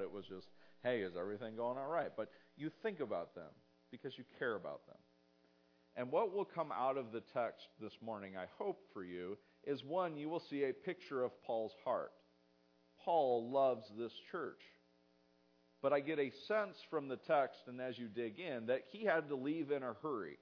it 0.00 0.10
was 0.10 0.24
just, 0.26 0.48
hey, 0.82 1.00
is 1.00 1.14
everything 1.18 1.56
going 1.56 1.78
all 1.78 1.88
right? 1.88 2.10
But 2.16 2.30
you 2.56 2.70
think 2.82 3.00
about 3.00 3.34
them 3.34 3.50
because 3.90 4.16
you 4.16 4.24
care 4.38 4.54
about 4.54 4.86
them. 4.86 4.96
And 5.96 6.10
what 6.10 6.32
will 6.32 6.44
come 6.44 6.72
out 6.72 6.96
of 6.96 7.12
the 7.12 7.22
text 7.34 7.66
this 7.80 7.92
morning, 8.00 8.36
I 8.36 8.46
hope 8.58 8.80
for 8.92 9.04
you, 9.04 9.36
is 9.64 9.84
one, 9.84 10.16
you 10.16 10.28
will 10.28 10.40
see 10.40 10.64
a 10.64 10.72
picture 10.72 11.24
of 11.24 11.42
Paul's 11.42 11.74
heart. 11.84 12.12
Paul 13.04 13.50
loves 13.50 13.86
this 13.98 14.12
church. 14.30 14.60
But 15.82 15.92
I 15.92 16.00
get 16.00 16.18
a 16.18 16.30
sense 16.46 16.76
from 16.90 17.08
the 17.08 17.16
text, 17.16 17.60
and 17.66 17.80
as 17.80 17.98
you 17.98 18.06
dig 18.06 18.38
in, 18.38 18.66
that 18.66 18.82
he 18.92 19.04
had 19.04 19.28
to 19.28 19.34
leave 19.34 19.70
in 19.70 19.82
a 19.82 19.94
hurry. 20.02 20.38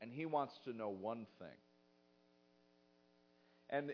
And 0.00 0.12
he 0.12 0.26
wants 0.26 0.54
to 0.64 0.72
know 0.72 0.90
one 0.90 1.26
thing. 1.38 1.48
And 3.68 3.92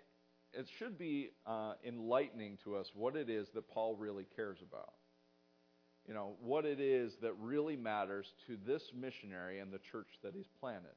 it 0.56 0.66
should 0.78 0.98
be 0.98 1.30
uh, 1.46 1.74
enlightening 1.86 2.58
to 2.64 2.76
us 2.76 2.90
what 2.94 3.16
it 3.16 3.28
is 3.28 3.48
that 3.54 3.68
Paul 3.68 3.94
really 3.96 4.26
cares 4.36 4.58
about. 4.62 4.92
You 6.08 6.14
know, 6.14 6.36
what 6.40 6.64
it 6.64 6.80
is 6.80 7.12
that 7.22 7.32
really 7.40 7.76
matters 7.76 8.26
to 8.46 8.56
this 8.66 8.82
missionary 8.98 9.58
and 9.58 9.72
the 9.72 9.80
church 9.90 10.08
that 10.22 10.34
he's 10.34 10.48
planted. 10.60 10.94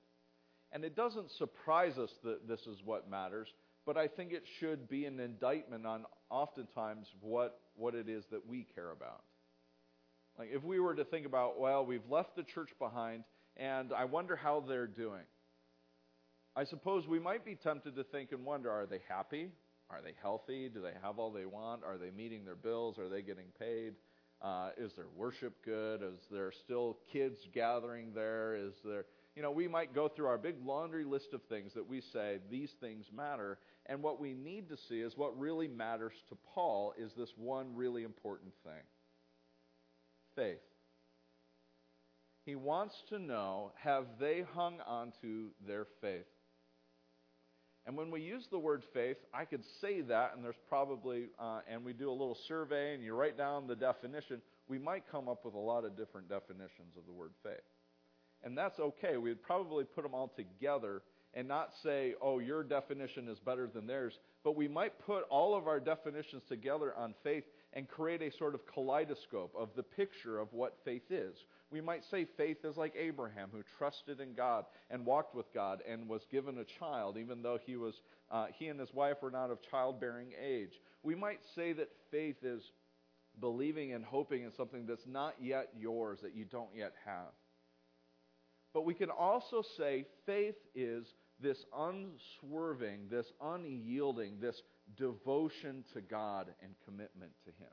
And 0.71 0.83
it 0.83 0.95
doesn't 0.95 1.31
surprise 1.31 1.97
us 1.97 2.11
that 2.23 2.47
this 2.47 2.61
is 2.61 2.77
what 2.85 3.09
matters, 3.09 3.47
but 3.85 3.97
I 3.97 4.07
think 4.07 4.31
it 4.31 4.43
should 4.59 4.87
be 4.87 5.05
an 5.05 5.19
indictment 5.19 5.85
on 5.85 6.05
oftentimes 6.29 7.07
what, 7.21 7.59
what 7.75 7.95
it 7.95 8.07
is 8.07 8.23
that 8.31 8.47
we 8.47 8.67
care 8.75 8.91
about. 8.91 9.23
Like 10.37 10.49
if 10.53 10.63
we 10.63 10.79
were 10.79 10.95
to 10.95 11.03
think 11.03 11.25
about, 11.25 11.59
well, 11.59 11.85
we've 11.85 12.07
left 12.09 12.35
the 12.35 12.43
church 12.43 12.69
behind, 12.77 13.23
and 13.57 13.91
I 13.91 14.05
wonder 14.05 14.35
how 14.35 14.63
they're 14.65 14.87
doing. 14.87 15.23
I 16.59 16.65
suppose 16.65 17.07
we 17.07 17.19
might 17.19 17.45
be 17.45 17.55
tempted 17.55 17.95
to 17.95 18.03
think 18.03 18.33
and 18.33 18.43
wonder 18.43 18.69
are 18.69 18.85
they 18.85 18.99
happy? 19.07 19.47
Are 19.89 20.01
they 20.03 20.11
healthy? 20.21 20.67
Do 20.67 20.81
they 20.81 20.91
have 21.01 21.17
all 21.17 21.31
they 21.31 21.45
want? 21.45 21.85
Are 21.85 21.97
they 21.97 22.11
meeting 22.11 22.43
their 22.43 22.57
bills? 22.57 22.99
Are 22.99 23.07
they 23.07 23.21
getting 23.21 23.45
paid? 23.57 23.93
Uh, 24.41 24.71
is 24.77 24.91
their 24.91 25.07
worship 25.15 25.53
good? 25.63 26.03
Is 26.03 26.19
there 26.29 26.51
still 26.51 26.97
kids 27.13 27.39
gathering 27.53 28.11
there? 28.13 28.57
Is 28.57 28.73
there, 28.83 29.05
you 29.37 29.41
know, 29.41 29.51
we 29.51 29.69
might 29.69 29.95
go 29.95 30.09
through 30.09 30.27
our 30.27 30.37
big 30.37 30.55
laundry 30.61 31.05
list 31.05 31.29
of 31.31 31.41
things 31.43 31.73
that 31.75 31.87
we 31.87 32.01
say 32.01 32.39
these 32.51 32.71
things 32.81 33.05
matter. 33.15 33.59
And 33.85 34.03
what 34.03 34.19
we 34.19 34.33
need 34.33 34.67
to 34.67 34.75
see 34.89 34.99
is 34.99 35.15
what 35.15 35.39
really 35.39 35.69
matters 35.69 36.11
to 36.27 36.37
Paul 36.53 36.93
is 36.97 37.13
this 37.17 37.31
one 37.37 37.73
really 37.73 38.03
important 38.03 38.51
thing 38.65 38.83
faith. 40.35 40.59
He 42.45 42.55
wants 42.55 42.95
to 43.07 43.17
know 43.17 43.71
have 43.81 44.07
they 44.19 44.43
hung 44.53 44.81
on 44.85 45.13
to 45.21 45.51
their 45.65 45.87
faith? 46.01 46.25
And 47.89 47.97
when 47.97 48.11
we 48.11 48.21
use 48.21 48.45
the 48.51 48.59
word 48.59 48.83
faith, 48.93 49.17
I 49.33 49.45
could 49.45 49.63
say 49.81 50.01
that, 50.01 50.33
and 50.35 50.45
there's 50.45 50.61
probably, 50.67 51.29
uh, 51.39 51.61
and 51.67 51.83
we 51.83 51.91
do 51.91 52.07
a 52.07 52.11
little 52.11 52.37
survey 52.47 52.93
and 52.93 53.03
you 53.03 53.15
write 53.15 53.35
down 53.35 53.65
the 53.65 53.75
definition, 53.75 54.43
we 54.67 54.77
might 54.77 55.09
come 55.11 55.27
up 55.27 55.43
with 55.43 55.55
a 55.55 55.59
lot 55.59 55.85
of 55.85 55.97
different 55.97 56.29
definitions 56.29 56.95
of 56.95 57.07
the 57.07 57.11
word 57.11 57.31
faith. 57.41 57.65
And 58.43 58.55
that's 58.55 58.79
okay. 58.79 59.17
We'd 59.17 59.41
probably 59.41 59.85
put 59.85 60.03
them 60.03 60.13
all 60.13 60.27
together 60.27 61.01
and 61.33 61.47
not 61.47 61.71
say, 61.81 62.13
oh, 62.21 62.37
your 62.37 62.61
definition 62.61 63.27
is 63.27 63.39
better 63.39 63.65
than 63.65 63.87
theirs, 63.87 64.19
but 64.43 64.55
we 64.55 64.67
might 64.67 65.03
put 65.03 65.23
all 65.31 65.55
of 65.55 65.67
our 65.67 65.79
definitions 65.79 66.43
together 66.47 66.93
on 66.95 67.15
faith 67.23 67.45
and 67.73 67.87
create 67.87 68.21
a 68.21 68.35
sort 68.37 68.55
of 68.55 68.65
kaleidoscope 68.65 69.53
of 69.57 69.69
the 69.75 69.83
picture 69.83 70.39
of 70.39 70.51
what 70.53 70.77
faith 70.83 71.11
is. 71.11 71.35
We 71.71 71.81
might 71.81 72.03
say 72.09 72.25
faith 72.25 72.65
is 72.65 72.77
like 72.77 72.95
Abraham, 72.97 73.49
who 73.51 73.61
trusted 73.77 74.19
in 74.19 74.33
God 74.33 74.65
and 74.89 75.05
walked 75.05 75.35
with 75.35 75.53
God 75.53 75.81
and 75.87 76.09
was 76.09 76.21
given 76.31 76.57
a 76.57 76.79
child, 76.79 77.17
even 77.17 77.43
though 77.43 77.59
he 77.63 77.75
was 77.75 77.93
uh, 78.31 78.47
he 78.57 78.67
and 78.67 78.79
his 78.79 78.93
wife 78.93 79.17
were 79.21 79.31
not 79.31 79.51
of 79.51 79.59
childbearing 79.69 80.29
age. 80.43 80.73
We 81.03 81.15
might 81.15 81.39
say 81.55 81.73
that 81.73 81.89
faith 82.11 82.43
is 82.43 82.61
believing 83.39 83.93
and 83.93 84.03
hoping 84.03 84.43
in 84.43 84.51
something 84.55 84.85
that's 84.87 85.07
not 85.07 85.35
yet 85.39 85.69
yours, 85.77 86.19
that 86.23 86.35
you 86.35 86.45
don't 86.45 86.69
yet 86.75 86.93
have. 87.05 87.33
But 88.73 88.85
we 88.85 88.93
can 88.93 89.09
also 89.09 89.63
say 89.77 90.05
faith 90.25 90.55
is 90.75 91.05
this 91.39 91.65
unswerving, 91.75 93.07
this 93.09 93.31
unyielding, 93.41 94.39
this 94.39 94.61
devotion 94.97 95.83
to 95.93 96.01
God 96.01 96.47
and 96.61 96.73
commitment 96.85 97.31
to 97.45 97.51
Him. 97.51 97.71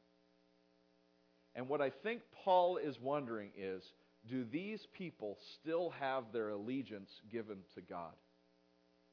And 1.55 1.69
what 1.69 1.81
I 1.81 1.91
think 1.91 2.21
Paul 2.45 2.77
is 2.77 3.01
wondering 3.01 3.51
is 3.57 3.83
do 4.29 4.45
these 4.45 4.87
people 4.93 5.39
still 5.55 5.91
have 5.99 6.25
their 6.33 6.51
allegiance 6.51 7.11
given 7.31 7.59
to 7.75 7.81
God? 7.81 8.13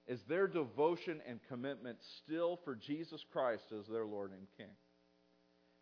Is 0.08 0.20
their 0.28 0.48
devotion 0.48 1.22
and 1.28 1.40
commitment 1.48 1.98
still 2.24 2.60
for 2.66 2.76
Jesus 2.76 3.24
Christ 3.32 3.64
as 3.78 3.88
their 3.88 4.06
Lord 4.06 4.32
and 4.32 4.48
King? 4.58 4.76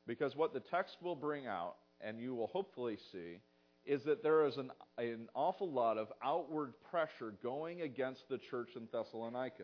Because 0.06 0.36
what 0.36 0.54
the 0.54 0.60
text 0.60 0.98
will 1.02 1.16
bring 1.16 1.48
out, 1.48 1.76
and 2.02 2.20
you 2.20 2.36
will 2.36 2.48
hopefully 2.48 2.98
see, 3.12 3.40
is 3.86 4.04
that 4.04 4.22
there 4.22 4.46
is 4.46 4.58
an, 4.58 4.72
an 5.00 5.28
awful 5.34 5.72
lot 5.72 5.98
of 5.98 6.12
outward 6.24 6.74
pressure 6.92 7.34
going 7.42 7.81
against 7.81 8.30
the 8.30 8.38
church 8.38 8.72
in 8.76 8.88
Thessalonica. 8.92 9.64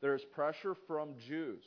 There's 0.00 0.24
pressure 0.24 0.74
from 0.86 1.14
Jews. 1.26 1.64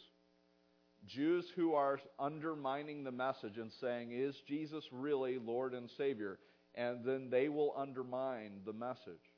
Jews 1.05 1.45
who 1.55 1.73
are 1.73 1.99
undermining 2.19 3.03
the 3.03 3.11
message 3.11 3.57
and 3.57 3.71
saying, 3.81 4.11
Is 4.11 4.35
Jesus 4.47 4.85
really 4.91 5.37
Lord 5.37 5.73
and 5.73 5.89
Savior? 5.97 6.39
And 6.75 7.03
then 7.03 7.29
they 7.29 7.49
will 7.49 7.73
undermine 7.75 8.61
the 8.65 8.73
message. 8.73 9.31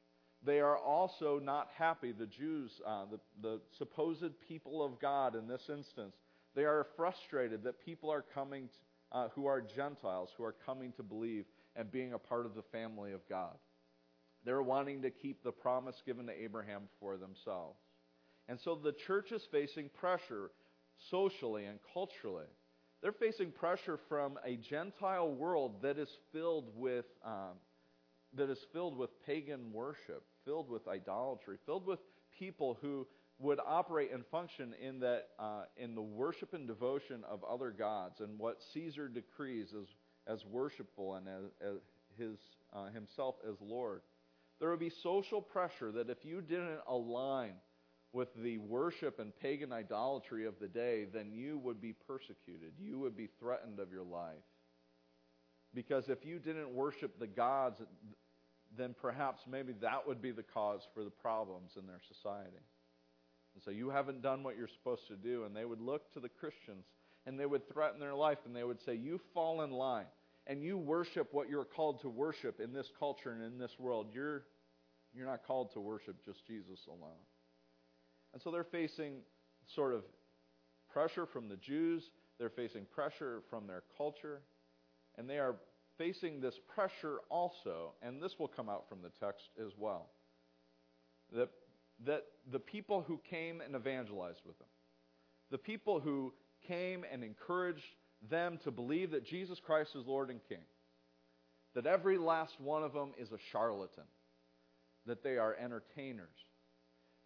They 0.45 0.59
are 0.59 0.77
also 0.77 1.39
not 1.39 1.69
happy, 1.77 2.11
the 2.11 2.27
Jews, 2.27 2.71
uh, 2.85 3.05
the, 3.09 3.19
the 3.41 3.61
supposed 3.77 4.39
people 4.47 4.83
of 4.83 4.99
God 4.99 5.35
in 5.35 5.47
this 5.47 5.69
instance. 5.69 6.15
They 6.53 6.65
are 6.65 6.85
frustrated 6.97 7.63
that 7.63 7.83
people 7.83 8.11
are 8.11 8.25
coming, 8.33 8.67
to, 8.67 9.17
uh, 9.17 9.29
who 9.29 9.45
are 9.47 9.61
Gentiles, 9.61 10.29
who 10.37 10.43
are 10.43 10.55
coming 10.65 10.91
to 10.97 11.03
believe 11.03 11.45
and 11.75 11.91
being 11.91 12.13
a 12.13 12.19
part 12.19 12.45
of 12.45 12.55
the 12.55 12.61
family 12.61 13.13
of 13.13 13.27
God. 13.29 13.55
They're 14.45 14.61
wanting 14.61 15.01
to 15.03 15.09
keep 15.09 15.43
the 15.43 15.51
promise 15.51 16.01
given 16.05 16.27
to 16.27 16.43
Abraham 16.43 16.83
for 16.99 17.15
themselves. 17.17 17.79
And 18.47 18.59
so 18.59 18.75
the 18.75 18.91
church 18.91 19.31
is 19.31 19.43
facing 19.51 19.89
pressure 19.89 20.51
socially 21.09 21.65
and 21.65 21.79
culturally. 21.93 22.47
They're 23.01 23.11
facing 23.11 23.51
pressure 23.51 23.99
from 24.07 24.39
a 24.45 24.55
Gentile 24.55 25.31
world 25.31 25.81
that 25.81 25.97
is 25.97 26.09
filled 26.31 26.69
with 26.75 27.05
um, 27.25 27.57
that 28.35 28.49
is 28.49 28.59
filled 28.71 28.97
with 28.97 29.09
pagan 29.25 29.71
worship, 29.71 30.23
filled 30.43 30.69
with 30.69 30.87
idolatry, 30.87 31.57
filled 31.65 31.85
with 31.85 31.99
people 32.37 32.77
who 32.81 33.05
would 33.39 33.59
operate 33.65 34.11
and 34.11 34.25
function 34.27 34.73
in 34.81 34.99
that 35.01 35.29
uh, 35.37 35.63
in 35.77 35.95
the 35.95 36.01
worship 36.01 36.53
and 36.53 36.67
devotion 36.67 37.23
of 37.29 37.43
other 37.43 37.71
gods 37.71 38.21
and 38.21 38.39
what 38.39 38.61
Caesar 38.73 39.07
decrees 39.07 39.73
as 39.79 39.87
as 40.25 40.45
worshipful 40.45 41.15
and 41.15 41.27
as, 41.27 41.43
as 41.61 41.77
his 42.17 42.37
uh, 42.73 42.85
himself 42.85 43.35
as 43.47 43.55
Lord. 43.61 44.01
There 44.59 44.69
would 44.69 44.79
be 44.79 44.89
social 44.89 45.41
pressure 45.41 45.91
that 45.91 46.09
if 46.09 46.23
you 46.23 46.41
didn't 46.41 46.79
align 46.87 47.53
with 48.13 48.29
the 48.35 48.59
worship 48.59 49.19
and 49.19 49.35
pagan 49.35 49.73
idolatry 49.73 50.45
of 50.45 50.53
the 50.61 50.67
day, 50.67 51.05
then 51.11 51.31
you 51.31 51.57
would 51.57 51.81
be 51.81 51.93
persecuted. 51.93 52.73
You 52.79 52.99
would 52.99 53.17
be 53.17 53.27
threatened 53.39 53.79
of 53.79 53.91
your 53.91 54.03
life. 54.03 54.35
Because 55.73 56.07
if 56.07 56.23
you 56.23 56.37
didn't 56.37 56.69
worship 56.69 57.19
the 57.19 57.27
gods, 57.27 57.81
then 58.77 58.95
perhaps 58.99 59.41
maybe 59.49 59.73
that 59.81 60.07
would 60.07 60.21
be 60.21 60.31
the 60.31 60.43
cause 60.43 60.81
for 60.93 61.03
the 61.03 61.09
problems 61.09 61.71
in 61.77 61.87
their 61.87 62.01
society. 62.07 62.61
And 63.55 63.63
so 63.63 63.71
you 63.71 63.89
haven't 63.89 64.21
done 64.21 64.43
what 64.43 64.57
you're 64.57 64.67
supposed 64.67 65.07
to 65.07 65.15
do. 65.15 65.45
And 65.45 65.55
they 65.55 65.65
would 65.65 65.81
look 65.81 66.13
to 66.13 66.19
the 66.19 66.29
Christians 66.29 66.85
and 67.25 67.39
they 67.39 67.45
would 67.47 67.67
threaten 67.71 67.99
their 67.99 68.15
life 68.15 68.39
and 68.45 68.55
they 68.55 68.63
would 68.63 68.81
say, 68.81 68.95
You 68.95 69.19
fall 69.33 69.61
in 69.63 69.71
line 69.71 70.05
and 70.45 70.63
you 70.63 70.77
worship 70.77 71.29
what 71.31 71.49
you're 71.49 71.65
called 71.65 72.01
to 72.01 72.09
worship 72.09 72.59
in 72.59 72.73
this 72.73 72.91
culture 72.99 73.31
and 73.31 73.43
in 73.43 73.57
this 73.57 73.79
world. 73.79 74.07
You're, 74.13 74.43
you're 75.15 75.25
not 75.25 75.45
called 75.45 75.71
to 75.73 75.79
worship 75.79 76.23
just 76.25 76.45
Jesus 76.45 76.79
alone. 76.87 77.21
And 78.33 78.41
so 78.41 78.51
they're 78.51 78.63
facing 78.63 79.17
sort 79.67 79.93
of 79.93 80.03
pressure 80.91 81.25
from 81.25 81.49
the 81.49 81.57
Jews, 81.57 82.09
they're 82.39 82.49
facing 82.49 82.85
pressure 82.85 83.41
from 83.49 83.67
their 83.67 83.83
culture, 83.97 84.41
and 85.17 85.29
they 85.29 85.39
are 85.39 85.55
facing 85.97 86.41
this 86.41 86.55
pressure 86.73 87.17
also, 87.29 87.93
and 88.01 88.21
this 88.21 88.39
will 88.39 88.47
come 88.47 88.69
out 88.69 88.89
from 88.89 89.01
the 89.01 89.11
text 89.19 89.49
as 89.63 89.71
well. 89.77 90.09
That, 91.31 91.49
that 92.05 92.23
the 92.51 92.59
people 92.59 93.03
who 93.07 93.19
came 93.29 93.61
and 93.61 93.75
evangelized 93.75 94.41
with 94.45 94.57
them, 94.59 94.67
the 95.51 95.57
people 95.57 95.99
who 95.99 96.33
came 96.67 97.05
and 97.11 97.23
encouraged 97.23 97.83
them 98.29 98.57
to 98.63 98.71
believe 98.71 99.11
that 99.11 99.25
Jesus 99.25 99.59
Christ 99.59 99.91
is 99.95 100.05
Lord 100.07 100.29
and 100.29 100.39
King, 100.47 100.63
that 101.75 101.85
every 101.85 102.17
last 102.17 102.59
one 102.59 102.83
of 102.83 102.93
them 102.93 103.11
is 103.19 103.31
a 103.31 103.37
charlatan, 103.51 104.03
that 105.05 105.23
they 105.23 105.37
are 105.37 105.55
entertainers, 105.55 106.27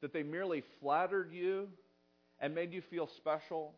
that 0.01 0.13
they 0.13 0.23
merely 0.23 0.63
flattered 0.79 1.31
you 1.31 1.67
and 2.39 2.53
made 2.53 2.71
you 2.73 2.81
feel 2.81 3.07
special 3.07 3.73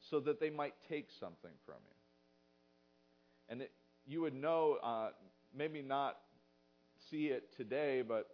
so 0.00 0.20
that 0.20 0.40
they 0.40 0.50
might 0.50 0.74
take 0.88 1.08
something 1.18 1.52
from 1.64 1.76
you. 1.88 1.96
And 3.48 3.62
it, 3.62 3.72
you 4.06 4.22
would 4.22 4.34
know, 4.34 4.78
uh, 4.82 5.10
maybe 5.56 5.82
not 5.82 6.18
see 7.10 7.28
it 7.28 7.54
today, 7.56 8.02
but 8.06 8.28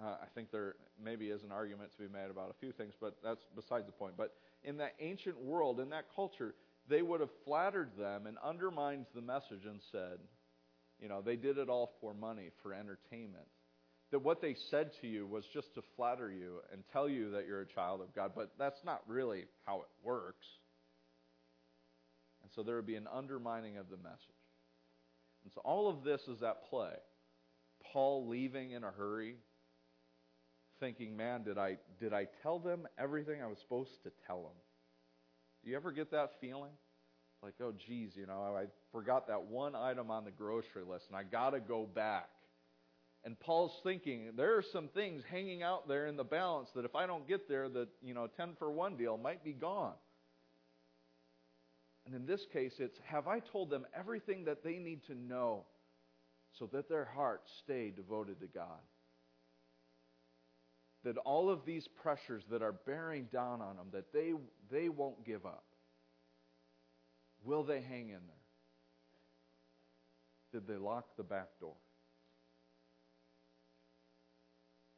uh, 0.00 0.16
I 0.22 0.26
think 0.34 0.50
there 0.50 0.74
maybe 1.02 1.28
is 1.28 1.42
an 1.42 1.52
argument 1.52 1.92
to 1.92 1.98
be 1.98 2.08
made 2.08 2.30
about 2.30 2.50
a 2.50 2.54
few 2.54 2.72
things, 2.72 2.94
but 3.00 3.16
that's 3.22 3.44
besides 3.54 3.86
the 3.86 3.92
point. 3.92 4.14
But 4.16 4.34
in 4.64 4.76
that 4.78 4.94
ancient 5.00 5.40
world, 5.40 5.80
in 5.80 5.90
that 5.90 6.06
culture, 6.14 6.54
they 6.88 7.02
would 7.02 7.20
have 7.20 7.30
flattered 7.44 7.90
them 7.98 8.26
and 8.26 8.36
undermined 8.42 9.06
the 9.14 9.20
message 9.20 9.64
and 9.66 9.80
said, 9.92 10.18
you 11.00 11.08
know, 11.08 11.20
they 11.20 11.36
did 11.36 11.58
it 11.58 11.68
all 11.68 11.92
for 12.00 12.14
money, 12.14 12.50
for 12.62 12.72
entertainment. 12.72 13.46
That 14.10 14.20
what 14.20 14.40
they 14.40 14.56
said 14.70 14.92
to 15.02 15.06
you 15.06 15.26
was 15.26 15.44
just 15.52 15.74
to 15.74 15.82
flatter 15.96 16.30
you 16.30 16.60
and 16.72 16.82
tell 16.92 17.08
you 17.08 17.30
that 17.32 17.46
you're 17.46 17.60
a 17.60 17.66
child 17.66 18.00
of 18.00 18.14
God, 18.14 18.32
but 18.34 18.52
that's 18.58 18.82
not 18.84 19.02
really 19.06 19.44
how 19.66 19.80
it 19.80 19.88
works. 20.02 20.46
And 22.42 22.50
so 22.54 22.62
there 22.62 22.76
would 22.76 22.86
be 22.86 22.96
an 22.96 23.08
undermining 23.12 23.76
of 23.76 23.90
the 23.90 23.98
message. 23.98 24.18
And 25.44 25.52
so 25.52 25.60
all 25.62 25.88
of 25.88 26.04
this 26.04 26.22
is 26.22 26.42
at 26.42 26.68
play. 26.70 26.94
Paul 27.92 28.28
leaving 28.28 28.70
in 28.70 28.84
a 28.84 28.90
hurry, 28.90 29.36
thinking, 30.80 31.16
man, 31.16 31.42
did 31.42 31.58
I, 31.58 31.76
did 32.00 32.12
I 32.12 32.26
tell 32.42 32.58
them 32.58 32.86
everything 32.98 33.42
I 33.42 33.46
was 33.46 33.58
supposed 33.58 33.90
to 34.04 34.10
tell 34.26 34.42
them? 34.42 34.56
Do 35.64 35.70
you 35.70 35.76
ever 35.76 35.92
get 35.92 36.10
that 36.12 36.30
feeling? 36.40 36.72
Like, 37.42 37.54
oh, 37.62 37.72
geez, 37.86 38.12
you 38.16 38.26
know, 38.26 38.56
I 38.56 38.64
forgot 38.90 39.28
that 39.28 39.44
one 39.44 39.76
item 39.76 40.10
on 40.10 40.24
the 40.24 40.30
grocery 40.30 40.82
list 40.88 41.06
and 41.08 41.16
I 41.16 41.22
got 41.22 41.50
to 41.50 41.60
go 41.60 41.86
back. 41.86 42.28
And 43.24 43.38
Paul's 43.38 43.78
thinking, 43.82 44.30
there 44.36 44.56
are 44.56 44.62
some 44.62 44.88
things 44.88 45.22
hanging 45.28 45.62
out 45.62 45.88
there 45.88 46.06
in 46.06 46.16
the 46.16 46.24
balance 46.24 46.70
that 46.74 46.84
if 46.84 46.94
I 46.94 47.06
don't 47.06 47.26
get 47.26 47.48
there, 47.48 47.68
the, 47.68 47.88
you 48.02 48.14
know, 48.14 48.28
10 48.36 48.54
for 48.58 48.70
1 48.70 48.96
deal 48.96 49.16
might 49.16 49.44
be 49.44 49.52
gone. 49.52 49.94
And 52.06 52.14
in 52.14 52.26
this 52.26 52.46
case, 52.52 52.72
it's 52.78 52.98
have 53.04 53.28
I 53.28 53.40
told 53.40 53.68
them 53.68 53.84
everything 53.94 54.44
that 54.44 54.64
they 54.64 54.78
need 54.78 55.04
to 55.08 55.14
know 55.14 55.64
so 56.58 56.66
that 56.72 56.88
their 56.88 57.04
hearts 57.04 57.50
stay 57.62 57.92
devoted 57.94 58.40
to 58.40 58.46
God? 58.46 58.80
That 61.04 61.18
all 61.18 61.50
of 61.50 61.66
these 61.66 61.86
pressures 61.86 62.44
that 62.50 62.62
are 62.62 62.72
bearing 62.72 63.28
down 63.32 63.60
on 63.60 63.76
them, 63.76 63.88
that 63.92 64.12
they, 64.12 64.32
they 64.70 64.88
won't 64.88 65.26
give 65.26 65.44
up. 65.44 65.64
Will 67.44 67.62
they 67.62 67.82
hang 67.82 68.08
in 68.08 68.20
there? 68.26 68.36
Did 70.52 70.66
they 70.66 70.76
lock 70.76 71.04
the 71.16 71.22
back 71.22 71.48
door? 71.60 71.76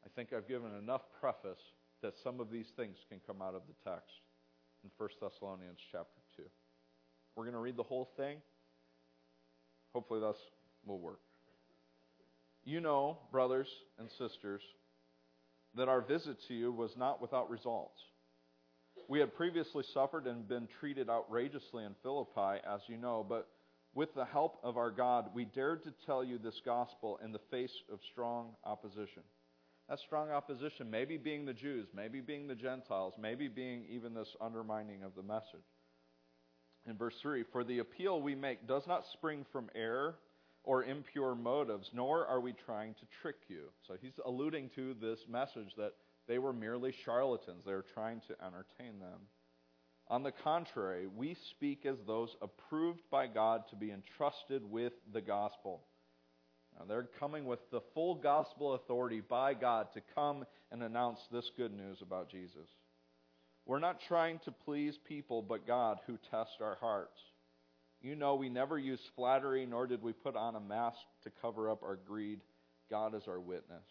think 0.15 0.33
I've 0.33 0.47
given 0.47 0.71
enough 0.75 1.01
preface 1.19 1.61
that 2.01 2.13
some 2.23 2.39
of 2.39 2.51
these 2.51 2.67
things 2.75 2.97
can 3.09 3.19
come 3.25 3.41
out 3.41 3.55
of 3.55 3.61
the 3.67 3.89
text 3.89 4.11
in 4.83 4.89
1 4.97 5.09
Thessalonians 5.21 5.79
chapter 5.91 6.19
2. 6.37 6.43
We're 7.35 7.43
going 7.45 7.53
to 7.53 7.59
read 7.59 7.77
the 7.77 7.83
whole 7.83 8.09
thing. 8.17 8.37
Hopefully, 9.93 10.19
this 10.19 10.37
will 10.85 10.99
work. 10.99 11.19
You 12.63 12.81
know, 12.81 13.17
brothers 13.31 13.67
and 13.99 14.09
sisters, 14.17 14.61
that 15.75 15.87
our 15.87 16.01
visit 16.01 16.37
to 16.47 16.53
you 16.53 16.71
was 16.71 16.91
not 16.97 17.21
without 17.21 17.49
results. 17.49 17.99
We 19.07 19.19
had 19.19 19.35
previously 19.35 19.83
suffered 19.93 20.27
and 20.27 20.47
been 20.47 20.67
treated 20.79 21.09
outrageously 21.09 21.83
in 21.83 21.95
Philippi, 22.03 22.61
as 22.67 22.81
you 22.87 22.97
know, 22.97 23.25
but 23.27 23.47
with 23.93 24.13
the 24.15 24.25
help 24.25 24.59
of 24.63 24.77
our 24.77 24.91
God, 24.91 25.31
we 25.33 25.45
dared 25.45 25.83
to 25.83 25.93
tell 26.05 26.23
you 26.23 26.37
this 26.37 26.61
gospel 26.65 27.19
in 27.23 27.31
the 27.31 27.41
face 27.49 27.73
of 27.91 27.99
strong 28.11 28.51
opposition. 28.63 29.23
That 29.91 29.99
strong 29.99 30.31
opposition, 30.31 30.89
maybe 30.89 31.17
being 31.17 31.43
the 31.43 31.53
Jews, 31.53 31.89
maybe 31.93 32.21
being 32.21 32.47
the 32.47 32.55
Gentiles, 32.55 33.13
maybe 33.19 33.49
being 33.49 33.83
even 33.89 34.13
this 34.13 34.33
undermining 34.39 35.03
of 35.03 35.15
the 35.15 35.21
message 35.21 35.67
in 36.85 36.95
verse 36.95 37.15
3 37.21 37.43
For 37.51 37.65
the 37.65 37.79
appeal 37.79 38.21
we 38.21 38.33
make 38.33 38.65
does 38.65 38.87
not 38.87 39.03
spring 39.11 39.45
from 39.51 39.69
error 39.75 40.15
or 40.63 40.85
impure 40.85 41.35
motives, 41.35 41.89
nor 41.93 42.25
are 42.25 42.39
we 42.39 42.53
trying 42.53 42.93
to 42.93 43.05
trick 43.21 43.35
you. 43.49 43.63
So 43.85 43.95
he's 44.01 44.17
alluding 44.25 44.69
to 44.75 44.93
this 44.93 45.19
message 45.29 45.75
that 45.75 45.91
they 46.25 46.39
were 46.39 46.53
merely 46.53 46.93
charlatans. 47.03 47.63
They 47.65 47.73
were 47.73 47.85
trying 47.93 48.21
to 48.29 48.45
entertain 48.45 48.97
them. 48.97 49.19
On 50.07 50.23
the 50.23 50.31
contrary, 50.31 51.07
we 51.07 51.35
speak 51.49 51.85
as 51.85 51.97
those 52.07 52.33
approved 52.41 53.01
by 53.11 53.27
God 53.27 53.63
to 53.71 53.75
be 53.75 53.91
entrusted 53.91 54.63
with 54.63 54.93
the 55.11 55.21
gospel. 55.21 55.81
Now, 56.77 56.85
they're 56.87 57.09
coming 57.19 57.45
with 57.45 57.59
the 57.71 57.81
full 57.93 58.15
gospel 58.15 58.73
authority 58.73 59.21
by 59.21 59.53
God 59.53 59.87
to 59.93 60.01
come 60.15 60.45
and 60.71 60.81
announce 60.81 61.19
this 61.31 61.51
good 61.55 61.73
news 61.73 61.97
about 62.01 62.29
Jesus. 62.29 62.67
We're 63.65 63.79
not 63.79 64.01
trying 64.07 64.39
to 64.45 64.51
please 64.51 64.97
people, 65.07 65.41
but 65.41 65.67
God 65.67 65.99
who 66.07 66.17
tests 66.31 66.55
our 66.61 66.77
hearts. 66.81 67.19
You 68.01 68.15
know, 68.15 68.35
we 68.35 68.49
never 68.49 68.79
used 68.79 69.03
flattery, 69.15 69.65
nor 69.65 69.85
did 69.85 70.01
we 70.01 70.13
put 70.13 70.35
on 70.35 70.55
a 70.55 70.59
mask 70.59 70.97
to 71.23 71.31
cover 71.41 71.69
up 71.69 71.83
our 71.83 71.97
greed. 71.97 72.39
God 72.89 73.13
is 73.13 73.23
our 73.27 73.39
witness. 73.39 73.85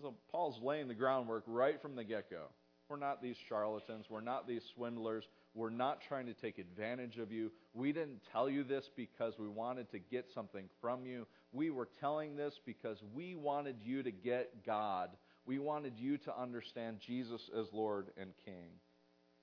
So 0.00 0.14
Paul's 0.30 0.62
laying 0.62 0.86
the 0.86 0.94
groundwork 0.94 1.42
right 1.46 1.82
from 1.82 1.96
the 1.96 2.04
get 2.04 2.30
go. 2.30 2.44
We're 2.88 2.96
not 2.96 3.22
these 3.22 3.36
charlatans. 3.48 4.06
We're 4.08 4.20
not 4.20 4.48
these 4.48 4.62
swindlers. 4.74 5.24
We're 5.54 5.70
not 5.70 6.00
trying 6.08 6.26
to 6.26 6.34
take 6.34 6.58
advantage 6.58 7.18
of 7.18 7.30
you. 7.30 7.50
We 7.74 7.92
didn't 7.92 8.20
tell 8.32 8.48
you 8.48 8.64
this 8.64 8.88
because 8.96 9.34
we 9.38 9.48
wanted 9.48 9.90
to 9.90 9.98
get 9.98 10.26
something 10.32 10.68
from 10.80 11.06
you. 11.06 11.26
We 11.52 11.70
were 11.70 11.88
telling 12.00 12.36
this 12.36 12.54
because 12.64 12.98
we 13.14 13.34
wanted 13.34 13.76
you 13.82 14.02
to 14.02 14.10
get 14.10 14.64
God 14.64 15.10
we 15.46 15.58
wanted 15.58 15.98
you 15.98 16.18
to 16.18 16.40
understand 16.40 17.00
Jesus 17.04 17.50
as 17.58 17.66
Lord 17.72 18.10
and 18.16 18.30
King. 18.44 18.68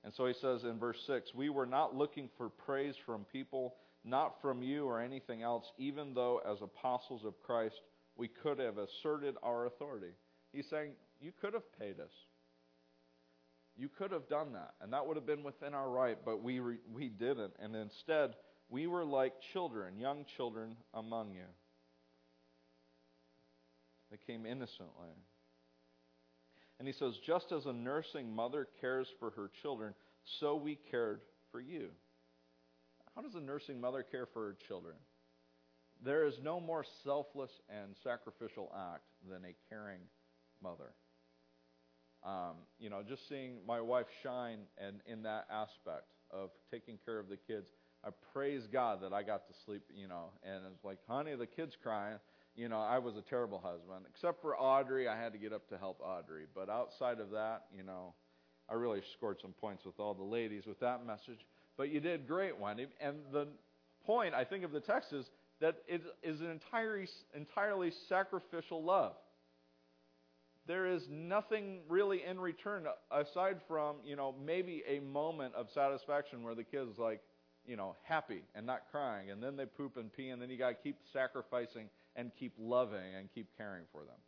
And 0.04 0.14
so 0.14 0.26
he 0.26 0.32
says 0.32 0.64
in 0.64 0.78
verse 0.78 1.02
6 1.06 1.34
We 1.34 1.50
were 1.50 1.66
not 1.66 1.94
looking 1.94 2.30
for 2.36 2.48
praise 2.48 2.94
from 3.04 3.24
people, 3.24 3.74
not 4.04 4.40
from 4.40 4.62
you 4.62 4.86
or 4.86 5.00
anything 5.00 5.42
else, 5.42 5.70
even 5.76 6.14
though 6.14 6.40
as 6.50 6.62
apostles 6.62 7.24
of 7.24 7.42
Christ 7.42 7.80
we 8.16 8.28
could 8.28 8.58
have 8.58 8.78
asserted 8.78 9.36
our 9.42 9.66
authority. 9.66 10.12
He's 10.52 10.68
saying, 10.70 10.92
You 11.20 11.32
could 11.40 11.54
have 11.54 11.78
paid 11.78 12.00
us. 12.00 12.12
You 13.76 13.88
could 13.88 14.10
have 14.10 14.28
done 14.28 14.54
that, 14.54 14.74
and 14.80 14.92
that 14.92 15.06
would 15.06 15.16
have 15.16 15.26
been 15.26 15.44
within 15.44 15.72
our 15.72 15.88
right, 15.88 16.18
but 16.24 16.42
we, 16.42 16.58
re- 16.58 16.78
we 16.92 17.08
didn't. 17.08 17.52
And 17.60 17.76
instead, 17.76 18.34
we 18.68 18.88
were 18.88 19.04
like 19.04 19.34
children, 19.52 19.98
young 20.00 20.24
children 20.36 20.74
among 20.94 21.32
you. 21.32 21.44
They 24.10 24.18
came 24.26 24.46
innocently. 24.46 25.10
And 26.78 26.86
he 26.86 26.94
says, 26.94 27.14
just 27.26 27.52
as 27.52 27.66
a 27.66 27.72
nursing 27.72 28.34
mother 28.34 28.68
cares 28.80 29.08
for 29.18 29.30
her 29.30 29.50
children, 29.62 29.94
so 30.40 30.56
we 30.56 30.78
cared 30.90 31.20
for 31.50 31.60
you. 31.60 31.88
How 33.14 33.22
does 33.22 33.34
a 33.34 33.40
nursing 33.40 33.80
mother 33.80 34.04
care 34.08 34.26
for 34.32 34.46
her 34.46 34.56
children? 34.68 34.94
There 36.04 36.24
is 36.26 36.34
no 36.42 36.60
more 36.60 36.84
selfless 37.02 37.50
and 37.68 37.96
sacrificial 38.04 38.72
act 38.94 39.02
than 39.28 39.44
a 39.44 39.54
caring 39.68 40.02
mother. 40.62 40.92
Um, 42.24 42.56
you 42.78 42.90
know, 42.90 43.02
just 43.08 43.28
seeing 43.28 43.58
my 43.66 43.80
wife 43.80 44.06
shine 44.22 44.60
and 44.76 45.00
in 45.06 45.22
that 45.22 45.46
aspect 45.50 46.12
of 46.30 46.50
taking 46.70 46.98
care 47.04 47.18
of 47.18 47.28
the 47.28 47.36
kids, 47.36 47.68
I 48.04 48.10
praise 48.32 48.68
God 48.72 49.02
that 49.02 49.12
I 49.12 49.24
got 49.24 49.48
to 49.48 49.54
sleep, 49.64 49.82
you 49.92 50.06
know, 50.06 50.30
and 50.44 50.62
it's 50.72 50.84
like, 50.84 50.98
honey, 51.08 51.34
the 51.34 51.46
kid's 51.46 51.76
crying 51.82 52.18
you 52.58 52.68
know, 52.68 52.80
I 52.80 52.98
was 52.98 53.16
a 53.16 53.22
terrible 53.22 53.58
husband. 53.58 54.04
Except 54.12 54.42
for 54.42 54.58
Audrey, 54.58 55.06
I 55.06 55.16
had 55.16 55.32
to 55.32 55.38
get 55.38 55.52
up 55.52 55.68
to 55.68 55.78
help 55.78 56.00
Audrey. 56.00 56.44
But 56.52 56.68
outside 56.68 57.20
of 57.20 57.30
that, 57.30 57.66
you 57.74 57.84
know, 57.84 58.14
I 58.68 58.74
really 58.74 59.00
scored 59.16 59.38
some 59.40 59.52
points 59.52 59.84
with 59.84 60.00
all 60.00 60.12
the 60.12 60.24
ladies 60.24 60.66
with 60.66 60.80
that 60.80 61.06
message. 61.06 61.38
But 61.76 61.90
you 61.90 62.00
did 62.00 62.26
great, 62.26 62.58
Wendy. 62.58 62.88
And 63.00 63.18
the 63.32 63.46
point, 64.04 64.34
I 64.34 64.44
think, 64.44 64.64
of 64.64 64.72
the 64.72 64.80
text 64.80 65.12
is 65.12 65.24
that 65.60 65.76
it 65.86 66.02
is 66.24 66.40
an 66.40 66.50
entirely, 66.50 67.06
entirely 67.32 67.92
sacrificial 68.08 68.82
love. 68.82 69.14
There 70.66 70.86
is 70.86 71.02
nothing 71.08 71.78
really 71.88 72.24
in 72.28 72.40
return 72.40 72.86
aside 73.12 73.58
from, 73.68 73.96
you 74.04 74.16
know, 74.16 74.34
maybe 74.44 74.82
a 74.86 74.98
moment 74.98 75.54
of 75.54 75.68
satisfaction 75.72 76.42
where 76.42 76.56
the 76.56 76.64
kid's 76.64 76.98
like, 76.98 77.20
you 77.66 77.76
know, 77.76 77.94
happy 78.02 78.42
and 78.54 78.66
not 78.66 78.82
crying. 78.90 79.30
And 79.30 79.42
then 79.42 79.56
they 79.56 79.64
poop 79.64 79.96
and 79.96 80.12
pee, 80.12 80.30
and 80.30 80.42
then 80.42 80.50
you 80.50 80.58
got 80.58 80.70
to 80.70 80.74
keep 80.74 80.96
sacrificing 81.12 81.88
and 82.18 82.32
keep 82.38 82.52
loving 82.58 83.14
and 83.18 83.32
keep 83.34 83.56
caring 83.56 83.84
for 83.90 84.00
them. 84.00 84.18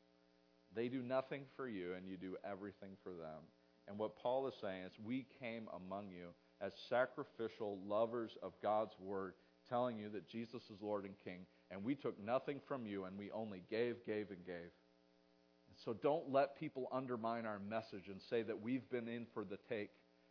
They 0.75 0.88
do 0.88 1.02
nothing 1.02 1.42
for 1.56 1.68
you, 1.68 1.94
and 1.94 2.06
you 2.06 2.16
do 2.16 2.37
everything 2.49 2.92
for 3.02 3.11
them. 3.11 3.42
And 3.88 3.99
what 3.99 4.16
Paul 4.16 4.47
is 4.47 4.54
saying 4.61 4.85
is, 4.85 4.92
we 5.04 5.26
came 5.40 5.68
among 5.75 6.11
you 6.11 6.28
as 6.61 6.73
sacrificial 6.88 7.78
lovers 7.85 8.38
of 8.42 8.52
God's 8.62 8.94
word, 9.00 9.35
telling 9.68 9.99
you 9.99 10.09
that 10.11 10.28
Jesus 10.28 10.62
is 10.70 10.80
Lord 10.80 11.04
and 11.04 11.14
King, 11.25 11.40
and 11.73 11.82
we 11.82 11.97
took 11.97 12.18
nothing 12.25 12.61
from 12.68 12.87
you, 12.87 13.04
and 13.04 13.18
we 13.18 13.32
only 13.32 13.62
gave, 13.68 13.97
gave, 14.06 14.30
and 14.30 14.47
gave. 14.47 14.70
And 15.68 15.76
so 15.85 15.92
don't 15.92 16.30
let 16.30 16.59
people 16.59 16.88
undermine 16.92 17.47
our 17.47 17.59
message 17.59 18.06
and 18.06 18.23
say 18.23 18.42
that 18.42 18.62
we've 18.62 18.88
been 18.90 19.09
in 19.09 19.26
for 19.35 19.44
the 19.44 19.59
take, 19.68 19.90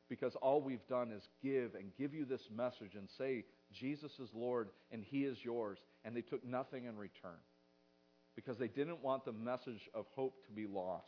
because 0.09 0.35
all 0.35 0.61
we've 0.61 0.87
done 0.87 1.11
is 1.11 1.27
give 1.43 1.75
and 1.75 1.91
give 1.97 2.13
you 2.13 2.23
this 2.23 2.49
message 2.55 2.95
and 2.95 3.09
say 3.17 3.43
Jesus 3.73 4.11
is 4.19 4.29
Lord 4.33 4.69
and 4.91 5.03
He 5.03 5.25
is 5.25 5.37
yours, 5.43 5.77
and 6.03 6.15
they 6.15 6.21
took 6.21 6.45
nothing 6.45 6.85
in 6.85 6.97
return 6.97 7.39
because 8.35 8.57
they 8.57 8.67
didn't 8.67 9.03
want 9.03 9.25
the 9.25 9.33
message 9.33 9.89
of 9.93 10.05
hope 10.15 10.45
to 10.45 10.51
be 10.51 10.65
lost. 10.65 11.07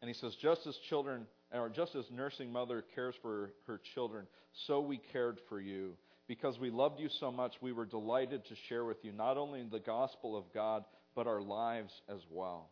And 0.00 0.08
he 0.08 0.14
says, 0.14 0.34
just 0.42 0.66
as 0.66 0.76
children, 0.88 1.26
or 1.52 1.68
just 1.68 1.94
as 1.94 2.04
nursing 2.10 2.52
mother 2.52 2.84
cares 2.94 3.14
for 3.22 3.52
her 3.66 3.80
children, 3.94 4.26
so 4.66 4.80
we 4.80 5.00
cared 5.12 5.38
for 5.48 5.60
you. 5.60 5.94
Because 6.28 6.58
we 6.58 6.70
loved 6.70 6.98
you 6.98 7.08
so 7.20 7.30
much, 7.30 7.54
we 7.60 7.72
were 7.72 7.84
delighted 7.84 8.44
to 8.46 8.54
share 8.68 8.84
with 8.84 8.98
you 9.02 9.12
not 9.12 9.36
only 9.36 9.64
the 9.64 9.80
gospel 9.80 10.36
of 10.36 10.44
God, 10.52 10.84
but 11.14 11.26
our 11.26 11.42
lives 11.42 11.92
as 12.08 12.20
well. 12.30 12.70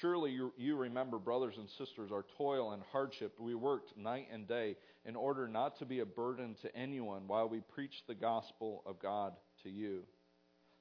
Surely 0.00 0.32
you, 0.32 0.52
you 0.56 0.76
remember, 0.76 1.18
brothers 1.18 1.54
and 1.56 1.68
sisters, 1.78 2.12
our 2.12 2.26
toil 2.36 2.72
and 2.72 2.82
hardship. 2.92 3.34
We 3.40 3.54
worked 3.54 3.96
night 3.96 4.28
and 4.30 4.46
day 4.46 4.76
in 5.06 5.16
order 5.16 5.48
not 5.48 5.78
to 5.78 5.86
be 5.86 6.00
a 6.00 6.06
burden 6.06 6.56
to 6.62 6.76
anyone 6.76 7.22
while 7.26 7.48
we 7.48 7.60
preached 7.60 8.06
the 8.06 8.14
gospel 8.14 8.82
of 8.84 9.00
God 9.00 9.32
to 9.62 9.70
you. 9.70 10.02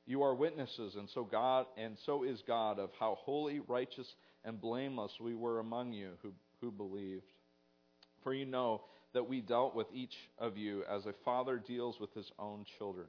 You 0.05 0.23
are 0.23 0.35
witnesses, 0.35 0.95
and 0.95 1.09
so 1.09 1.23
God 1.23 1.65
and 1.77 1.97
so 2.05 2.23
is 2.23 2.41
God 2.45 2.79
of 2.79 2.89
how 2.99 3.17
holy, 3.21 3.59
righteous, 3.59 4.07
and 4.43 4.59
blameless 4.59 5.11
we 5.21 5.35
were 5.35 5.59
among 5.59 5.93
you 5.93 6.11
who, 6.21 6.33
who 6.61 6.71
believed. 6.71 7.25
For 8.23 8.33
you 8.33 8.45
know 8.45 8.83
that 9.13 9.27
we 9.27 9.41
dealt 9.41 9.75
with 9.75 9.87
each 9.93 10.15
of 10.37 10.57
you 10.57 10.83
as 10.89 11.05
a 11.05 11.13
father 11.23 11.57
deals 11.65 11.99
with 11.99 12.13
his 12.13 12.29
own 12.39 12.65
children, 12.77 13.07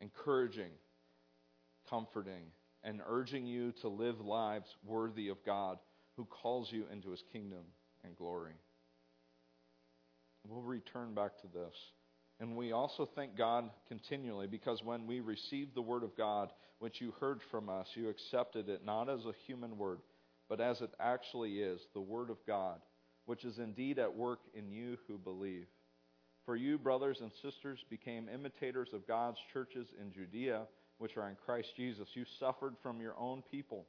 encouraging, 0.00 0.70
comforting, 1.88 2.44
and 2.84 3.00
urging 3.06 3.46
you 3.46 3.72
to 3.80 3.88
live 3.88 4.20
lives 4.20 4.68
worthy 4.84 5.28
of 5.28 5.44
God 5.44 5.78
who 6.16 6.26
calls 6.26 6.68
you 6.70 6.84
into 6.92 7.10
his 7.10 7.22
kingdom 7.32 7.64
and 8.04 8.16
glory. 8.16 8.52
We'll 10.46 10.62
return 10.62 11.14
back 11.14 11.40
to 11.40 11.48
this. 11.48 11.74
And 12.40 12.56
we 12.56 12.72
also 12.72 13.08
thank 13.14 13.36
God 13.36 13.70
continually 13.88 14.46
because 14.46 14.82
when 14.82 15.06
we 15.06 15.20
received 15.20 15.74
the 15.74 15.82
word 15.82 16.02
of 16.02 16.16
God, 16.16 16.50
which 16.78 17.00
you 17.00 17.12
heard 17.20 17.40
from 17.50 17.68
us, 17.68 17.86
you 17.94 18.08
accepted 18.08 18.68
it 18.68 18.84
not 18.84 19.08
as 19.08 19.24
a 19.24 19.32
human 19.46 19.78
word, 19.78 20.00
but 20.48 20.60
as 20.60 20.80
it 20.80 20.90
actually 21.00 21.60
is, 21.60 21.80
the 21.94 22.00
word 22.00 22.28
of 22.28 22.36
God, 22.46 22.80
which 23.24 23.44
is 23.44 23.58
indeed 23.58 23.98
at 23.98 24.14
work 24.14 24.40
in 24.52 24.70
you 24.70 24.98
who 25.08 25.16
believe. 25.16 25.66
For 26.44 26.56
you, 26.56 26.76
brothers 26.76 27.18
and 27.22 27.30
sisters, 27.40 27.82
became 27.88 28.28
imitators 28.28 28.90
of 28.92 29.06
God's 29.06 29.38
churches 29.52 29.86
in 29.98 30.12
Judea 30.12 30.66
which 30.98 31.16
are 31.16 31.28
in 31.28 31.36
Christ 31.44 31.68
Jesus. 31.76 32.08
You 32.14 32.24
suffered 32.38 32.74
from 32.82 33.00
your 33.00 33.14
own 33.18 33.42
people 33.50 33.86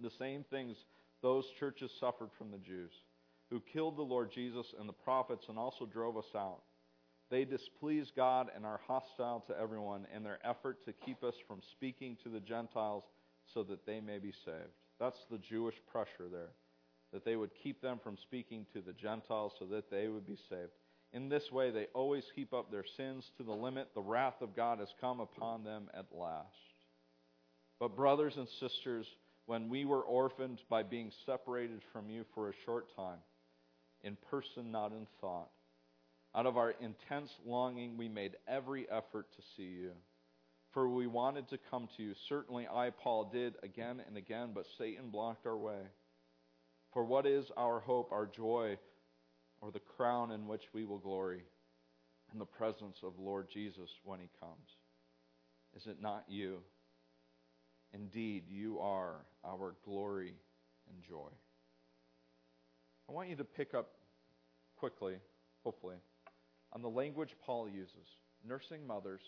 the 0.00 0.10
same 0.18 0.44
things 0.50 0.76
those 1.22 1.44
churches 1.58 1.90
suffered 1.98 2.30
from 2.38 2.50
the 2.50 2.58
Jews, 2.58 2.92
who 3.50 3.60
killed 3.72 3.96
the 3.96 4.02
Lord 4.02 4.30
Jesus 4.32 4.66
and 4.78 4.88
the 4.88 4.92
prophets 4.92 5.46
and 5.48 5.58
also 5.58 5.84
drove 5.84 6.16
us 6.16 6.34
out. 6.34 6.62
They 7.30 7.44
displease 7.44 8.10
God 8.14 8.48
and 8.54 8.64
are 8.64 8.80
hostile 8.86 9.44
to 9.48 9.58
everyone 9.58 10.06
in 10.14 10.22
their 10.22 10.38
effort 10.44 10.84
to 10.84 10.92
keep 10.92 11.22
us 11.22 11.34
from 11.46 11.60
speaking 11.72 12.16
to 12.22 12.28
the 12.28 12.40
Gentiles 12.40 13.04
so 13.52 13.62
that 13.64 13.84
they 13.84 14.00
may 14.00 14.18
be 14.18 14.32
saved. 14.44 14.72
That's 14.98 15.18
the 15.30 15.38
Jewish 15.38 15.74
pressure 15.90 16.28
there, 16.30 16.50
that 17.12 17.24
they 17.24 17.36
would 17.36 17.50
keep 17.62 17.82
them 17.82 18.00
from 18.02 18.16
speaking 18.16 18.66
to 18.72 18.80
the 18.80 18.92
Gentiles 18.92 19.52
so 19.58 19.66
that 19.66 19.90
they 19.90 20.08
would 20.08 20.26
be 20.26 20.38
saved. 20.48 20.72
In 21.12 21.28
this 21.28 21.50
way, 21.50 21.70
they 21.70 21.86
always 21.94 22.24
heap 22.34 22.52
up 22.52 22.70
their 22.70 22.84
sins 22.96 23.24
to 23.38 23.42
the 23.42 23.52
limit. 23.52 23.88
The 23.94 24.00
wrath 24.00 24.40
of 24.42 24.54
God 24.54 24.78
has 24.78 24.88
come 25.00 25.20
upon 25.20 25.64
them 25.64 25.88
at 25.94 26.06
last. 26.12 26.46
But, 27.80 27.96
brothers 27.96 28.34
and 28.36 28.48
sisters, 28.60 29.06
when 29.46 29.68
we 29.70 29.84
were 29.84 30.02
orphaned 30.02 30.60
by 30.68 30.82
being 30.82 31.10
separated 31.24 31.80
from 31.92 32.10
you 32.10 32.24
for 32.34 32.50
a 32.50 32.54
short 32.66 32.94
time, 32.94 33.18
in 34.02 34.16
person, 34.30 34.70
not 34.70 34.92
in 34.92 35.06
thought, 35.20 35.50
out 36.34 36.46
of 36.46 36.58
our 36.58 36.74
intense 36.80 37.30
longing, 37.46 37.96
we 37.96 38.08
made 38.08 38.36
every 38.46 38.86
effort 38.90 39.26
to 39.36 39.42
see 39.56 39.70
you. 39.80 39.92
For 40.74 40.88
we 40.88 41.06
wanted 41.06 41.48
to 41.48 41.58
come 41.70 41.88
to 41.96 42.02
you. 42.02 42.14
Certainly, 42.28 42.68
I, 42.68 42.90
Paul, 42.90 43.30
did 43.32 43.54
again 43.62 44.02
and 44.06 44.18
again, 44.18 44.50
but 44.54 44.66
Satan 44.76 45.08
blocked 45.08 45.46
our 45.46 45.56
way. 45.56 45.80
For 46.92 47.04
what 47.04 47.26
is 47.26 47.46
our 47.56 47.80
hope, 47.80 48.12
our 48.12 48.26
joy, 48.26 48.76
or 49.60 49.70
the 49.70 49.80
crown 49.80 50.30
in 50.30 50.46
which 50.46 50.62
we 50.72 50.84
will 50.84 50.98
glory 50.98 51.42
in 52.32 52.38
the 52.38 52.44
presence 52.44 52.98
of 53.02 53.18
Lord 53.18 53.48
Jesus 53.52 53.90
when 54.04 54.20
he 54.20 54.28
comes? 54.40 54.76
Is 55.76 55.86
it 55.86 56.00
not 56.00 56.24
you? 56.28 56.58
Indeed, 57.92 58.44
you 58.48 58.78
are 58.80 59.24
our 59.44 59.74
glory 59.84 60.34
and 60.88 61.02
joy. 61.08 61.30
I 63.08 63.12
want 63.12 63.30
you 63.30 63.36
to 63.36 63.44
pick 63.44 63.74
up 63.74 63.92
quickly, 64.76 65.14
hopefully, 65.64 65.96
on 66.72 66.82
the 66.82 66.88
language 66.88 67.30
Paul 67.44 67.68
uses 67.68 68.06
nursing 68.46 68.86
mothers, 68.86 69.22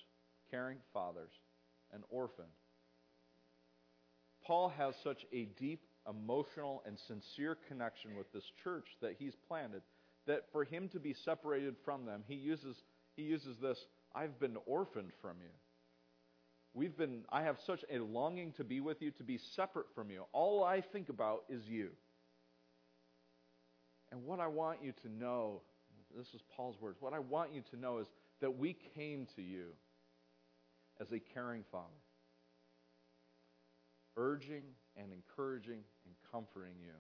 caring 0.51 0.79
fathers, 0.93 1.33
and 1.93 2.03
orphan. 2.11 2.45
Paul 4.45 4.69
has 4.69 4.95
such 5.03 5.25
a 5.33 5.47
deep 5.59 5.81
emotional 6.09 6.83
and 6.87 6.99
sincere 6.99 7.57
connection 7.69 8.17
with 8.17 8.33
this 8.33 8.51
church 8.63 8.87
that 9.01 9.17
he's 9.19 9.35
planted 9.49 9.83
that 10.27 10.45
for 10.53 10.65
him 10.65 10.89
to 10.91 11.01
be 11.01 11.15
separated 11.15 11.77
from 11.85 12.05
them, 12.05 12.23
he 12.27 12.35
uses, 12.35 12.77
he 13.17 13.23
uses 13.23 13.57
this 13.59 13.79
I've 14.15 14.39
been 14.41 14.57
orphaned 14.67 15.13
from 15.21 15.37
you. 15.41 15.51
We've 16.73 16.97
been, 16.97 17.23
I 17.31 17.43
have 17.43 17.59
such 17.67 17.85
a 17.91 17.99
longing 17.99 18.53
to 18.53 18.65
be 18.65 18.81
with 18.81 19.03
you, 19.03 19.11
to 19.13 19.25
be 19.25 19.39
separate 19.57 19.87
from 19.95 20.11
you. 20.11 20.25
All 20.33 20.63
I 20.63 20.81
think 20.81 21.09
about 21.09 21.45
is 21.49 21.67
you. 21.67 21.91
And 24.13 24.25
what 24.25 24.41
I 24.41 24.47
want 24.47 24.79
you 24.83 24.93
to 25.03 25.09
know, 25.09 25.63
this 26.17 26.29
is 26.35 26.43
Paul's 26.57 26.81
words, 26.81 26.99
what 27.01 27.13
I 27.13 27.19
want 27.19 27.53
you 27.53 27.63
to 27.71 27.77
know 27.77 27.99
is 27.99 28.07
that 28.41 28.57
we 28.57 28.77
came 28.95 29.27
to 29.37 29.43
you 29.43 29.67
as 31.01 31.13
a 31.13 31.19
caring 31.19 31.65
father, 31.71 31.87
urging 34.17 34.63
and 34.97 35.13
encouraging 35.13 35.81
and 36.05 36.15
comforting 36.31 36.75
you 36.81 36.93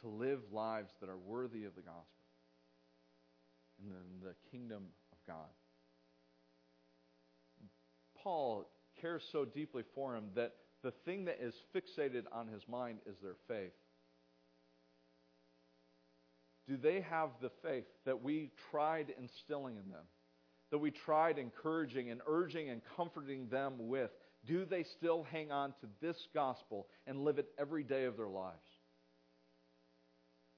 to 0.00 0.08
live 0.08 0.40
lives 0.52 0.92
that 1.00 1.08
are 1.08 1.18
worthy 1.18 1.64
of 1.64 1.74
the 1.74 1.82
gospel 1.82 2.21
in 3.90 4.26
the 4.26 4.34
kingdom 4.50 4.84
of 5.12 5.18
God. 5.26 5.48
Paul 8.22 8.68
cares 9.00 9.22
so 9.32 9.44
deeply 9.44 9.82
for 9.94 10.14
him 10.14 10.24
that 10.34 10.54
the 10.82 10.92
thing 11.04 11.24
that 11.26 11.38
is 11.40 11.54
fixated 11.74 12.24
on 12.32 12.48
his 12.48 12.62
mind 12.68 12.98
is 13.06 13.16
their 13.22 13.36
faith. 13.48 13.72
Do 16.68 16.76
they 16.76 17.00
have 17.00 17.30
the 17.40 17.50
faith 17.62 17.84
that 18.06 18.22
we 18.22 18.50
tried 18.70 19.12
instilling 19.20 19.76
in 19.76 19.90
them? 19.90 20.04
That 20.70 20.78
we 20.78 20.90
tried 20.90 21.38
encouraging 21.38 22.10
and 22.10 22.20
urging 22.26 22.70
and 22.70 22.80
comforting 22.96 23.48
them 23.48 23.74
with? 23.88 24.10
Do 24.46 24.64
they 24.64 24.84
still 24.84 25.26
hang 25.30 25.52
on 25.52 25.70
to 25.80 25.86
this 26.00 26.16
gospel 26.34 26.86
and 27.06 27.24
live 27.24 27.38
it 27.38 27.48
every 27.58 27.84
day 27.84 28.04
of 28.04 28.16
their 28.16 28.28
lives? 28.28 28.56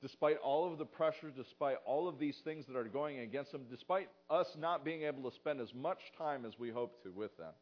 Despite 0.05 0.37
all 0.45 0.71
of 0.71 0.77
the 0.77 0.85
pressure, 0.85 1.33
despite 1.35 1.79
all 1.87 2.07
of 2.07 2.19
these 2.19 2.37
things 2.45 2.67
that 2.67 2.77
are 2.77 2.85
going 2.85 3.21
against 3.21 3.53
them, 3.53 3.63
despite 3.71 4.11
us 4.29 4.55
not 4.59 4.85
being 4.85 5.05
able 5.05 5.31
to 5.31 5.35
spend 5.35 5.63
as 5.63 5.73
much 5.73 6.13
time 6.19 6.45
as 6.45 6.59
we 6.59 6.69
hope 6.69 7.03
to 7.03 7.11
with 7.11 7.35
them, 7.39 7.55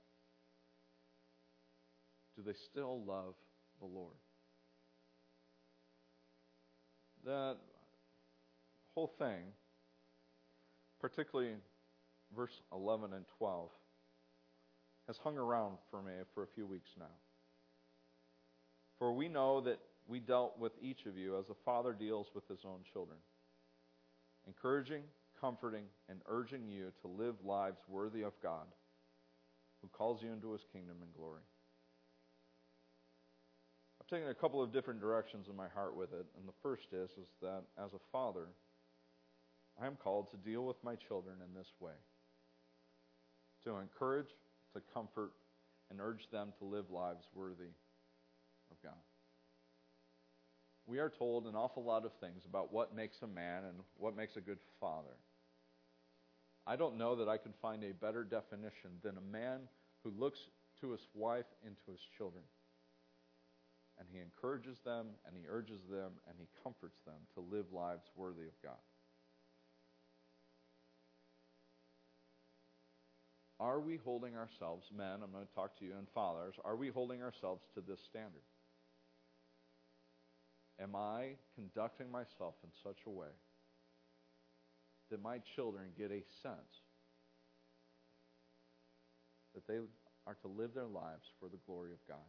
do 2.37 2.43
they 2.43 2.59
still 2.69 3.05
love 3.05 3.35
the 3.79 3.87
Lord? 3.87 4.17
That 7.25 7.59
whole 8.97 9.13
thing, 9.21 9.45
particularly 11.01 11.53
verse 12.35 12.61
11 12.73 13.13
and 13.13 13.25
12, 13.39 13.71
has 15.07 15.17
hung 15.19 15.39
around 15.39 15.77
for 15.93 16.03
me 16.03 16.15
for 16.35 16.43
a 16.43 16.49
few 16.57 16.67
weeks 16.67 16.91
now. 16.99 17.05
For 18.99 19.13
we 19.13 19.29
know 19.29 19.61
that 19.61 19.79
we 20.07 20.19
dealt 20.19 20.59
with 20.59 20.73
each 20.83 21.07
of 21.07 21.17
you 21.17 21.39
as 21.39 21.49
a 21.51 21.65
father 21.65 21.93
deals 21.93 22.29
with 22.35 22.47
his 22.49 22.61
own 22.65 22.81
children, 22.93 23.19
encouraging, 24.47 25.03
comforting, 25.41 25.85
and 26.09 26.21
urging 26.27 26.69
you 26.69 26.93
to 27.03 27.09
live 27.09 27.37
lives 27.45 27.79
worthy 27.89 28.23
of 28.23 28.33
God, 28.43 28.67
who 29.81 29.89
calls 29.89 30.23
you 30.23 30.33
into 30.33 30.53
his 30.53 30.63
kingdom 30.73 30.97
and 31.03 31.13
glory. 31.15 31.43
I've 34.01 34.07
taken 34.09 34.29
a 34.29 34.35
couple 34.35 34.63
of 34.63 34.73
different 34.73 35.01
directions 35.01 35.47
in 35.49 35.57
my 35.57 35.69
heart 35.69 35.97
with 35.97 36.13
it, 36.13 36.27
and 36.37 36.49
the 36.49 36.59
first 36.63 36.87
is, 36.93 37.11
is 37.11 37.29
that 37.41 37.63
as 37.79 37.93
a 37.95 38.01
father, 38.11 38.47
I 39.81 39.87
am 39.87 39.97
called 39.97 40.31
to 40.31 40.37
deal 40.37 40.67
with 40.67 40.77
my 40.83 40.97
children 40.97 41.37
in 41.47 41.55
this 41.55 41.69
way. 41.81 41.93
To 43.65 43.77
encourage, 43.77 44.27
to 44.75 44.83
comfort, 44.93 45.33
and 45.91 46.01
urge 46.01 46.29
them 46.33 46.53
to 46.59 46.65
live 46.65 46.91
lives 46.91 47.25
worthy 47.35 47.71
of 48.71 48.83
God 48.83 48.99
we 50.87 50.99
are 50.99 51.11
told 51.11 51.47
an 51.47 51.55
awful 51.55 51.85
lot 51.85 52.05
of 52.05 52.13
things 52.21 52.43
about 52.45 52.73
what 52.73 52.95
makes 52.95 53.17
a 53.23 53.27
man 53.27 53.65
and 53.65 53.79
what 53.97 54.17
makes 54.17 54.37
a 54.37 54.41
good 54.41 54.59
father. 54.81 55.17
I 56.67 56.77
don't 56.77 56.99
know 56.99 57.17
that 57.17 57.29
I 57.29 57.39
can 57.39 57.53
find 57.61 57.83
a 57.85 57.93
better 57.93 58.25
definition 58.25 58.91
than 59.03 59.17
a 59.17 59.33
man 59.33 59.61
who 60.05 60.11
looks 60.11 60.39
to 60.81 60.91
his 60.91 61.07
wife 61.15 61.47
and 61.65 61.77
to 61.85 61.93
his 61.93 62.01
children. 62.17 62.45
And 63.99 64.09
he 64.11 64.21
encourages 64.21 64.79
them 64.85 65.07
and 65.27 65.37
he 65.37 65.49
urges 65.49 65.81
them 65.91 66.13
and 66.29 66.37
he 66.39 66.47
comforts 66.63 66.99
them 67.05 67.21
to 67.35 67.41
live 67.41 67.67
lives 67.73 68.05
worthy 68.17 68.47
of 68.47 68.63
God. 68.63 68.79
Are 73.61 73.79
we 73.79 73.97
holding 74.05 74.37
ourselves, 74.37 74.87
men, 74.97 75.23
I'm 75.23 75.31
going 75.31 75.47
to 75.47 75.55
talk 75.55 75.79
to 75.79 75.85
you, 75.85 75.93
and 75.97 76.09
fathers, 76.13 76.55
are 76.65 76.75
we 76.75 76.89
holding 76.89 77.23
ourselves 77.23 77.63
to 77.75 77.81
this 77.81 78.01
standard? 78.11 78.43
Am 80.81 80.97
I 80.97 81.37
conducting 81.55 82.11
myself 82.11 82.55
in 82.65 82.71
such 82.83 82.99
a 83.07 83.11
way 83.11 83.33
that 85.11 85.23
my 85.23 85.39
children 85.55 85.87
get 85.97 86.11
a 86.11 86.25
sense 86.43 86.81
that 89.55 89.67
they 89.67 89.79
are 90.27 90.37
to 90.43 90.49
live 90.49 90.75
their 90.75 90.87
lives 90.87 91.27
for 91.39 91.49
the 91.49 91.59
glory 91.67 91.93
of 91.93 91.99
God? 92.09 92.25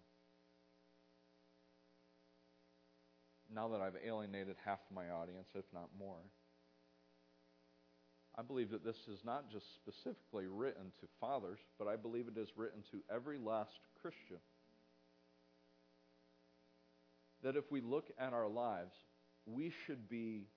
now 3.54 3.68
that 3.70 3.82
I've 3.82 3.98
alienated 4.06 4.56
half 4.66 4.80
my 4.94 5.10
audience, 5.10 5.48
if 5.56 5.66
not 5.74 5.90
more, 5.98 6.22
I 8.36 8.42
believe 8.42 8.72
that 8.72 8.84
this 8.84 9.08
is 9.08 9.24
not 9.24 9.52
just 9.52 9.76
specifically 9.76 10.48
written 10.48 10.92
to 11.00 11.08
fathers, 11.20 11.60
but 11.78 11.88
I 11.88 11.96
believe 11.96 12.28
it 12.28 12.40
is 12.40 12.50
written 12.56 12.82
to 12.92 12.98
every 13.14 13.38
last 13.38 13.80
Christian. 14.02 14.40
That 17.44 17.56
if 17.56 17.72
we 17.72 17.82
look 17.82 18.10
at 18.18 18.34
our 18.34 18.48
lives, 18.48 18.96
we 19.46 19.72
should 19.86 20.10
be 20.10 20.48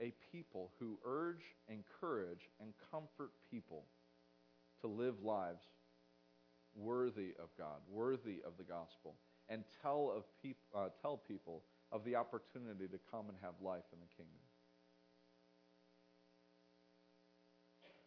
a 0.00 0.12
people 0.32 0.70
who 0.78 0.98
urge, 1.04 1.42
encourage, 1.68 2.48
and 2.60 2.72
comfort 2.90 3.30
people 3.50 3.84
to 4.80 4.88
live 4.88 5.22
lives 5.22 5.62
worthy 6.74 7.34
of 7.38 7.48
God, 7.58 7.80
worthy 7.90 8.40
of 8.46 8.56
the 8.56 8.64
gospel, 8.64 9.14
and 9.48 9.62
tell, 9.82 10.12
of 10.16 10.24
peop- 10.42 10.56
uh, 10.74 10.88
tell 11.00 11.16
people 11.16 11.62
of 11.90 12.04
the 12.04 12.16
opportunity 12.16 12.88
to 12.88 12.98
come 13.10 13.28
and 13.28 13.36
have 13.42 13.52
life 13.60 13.84
in 13.92 13.98
the 14.00 14.06
kingdom. 14.16 14.40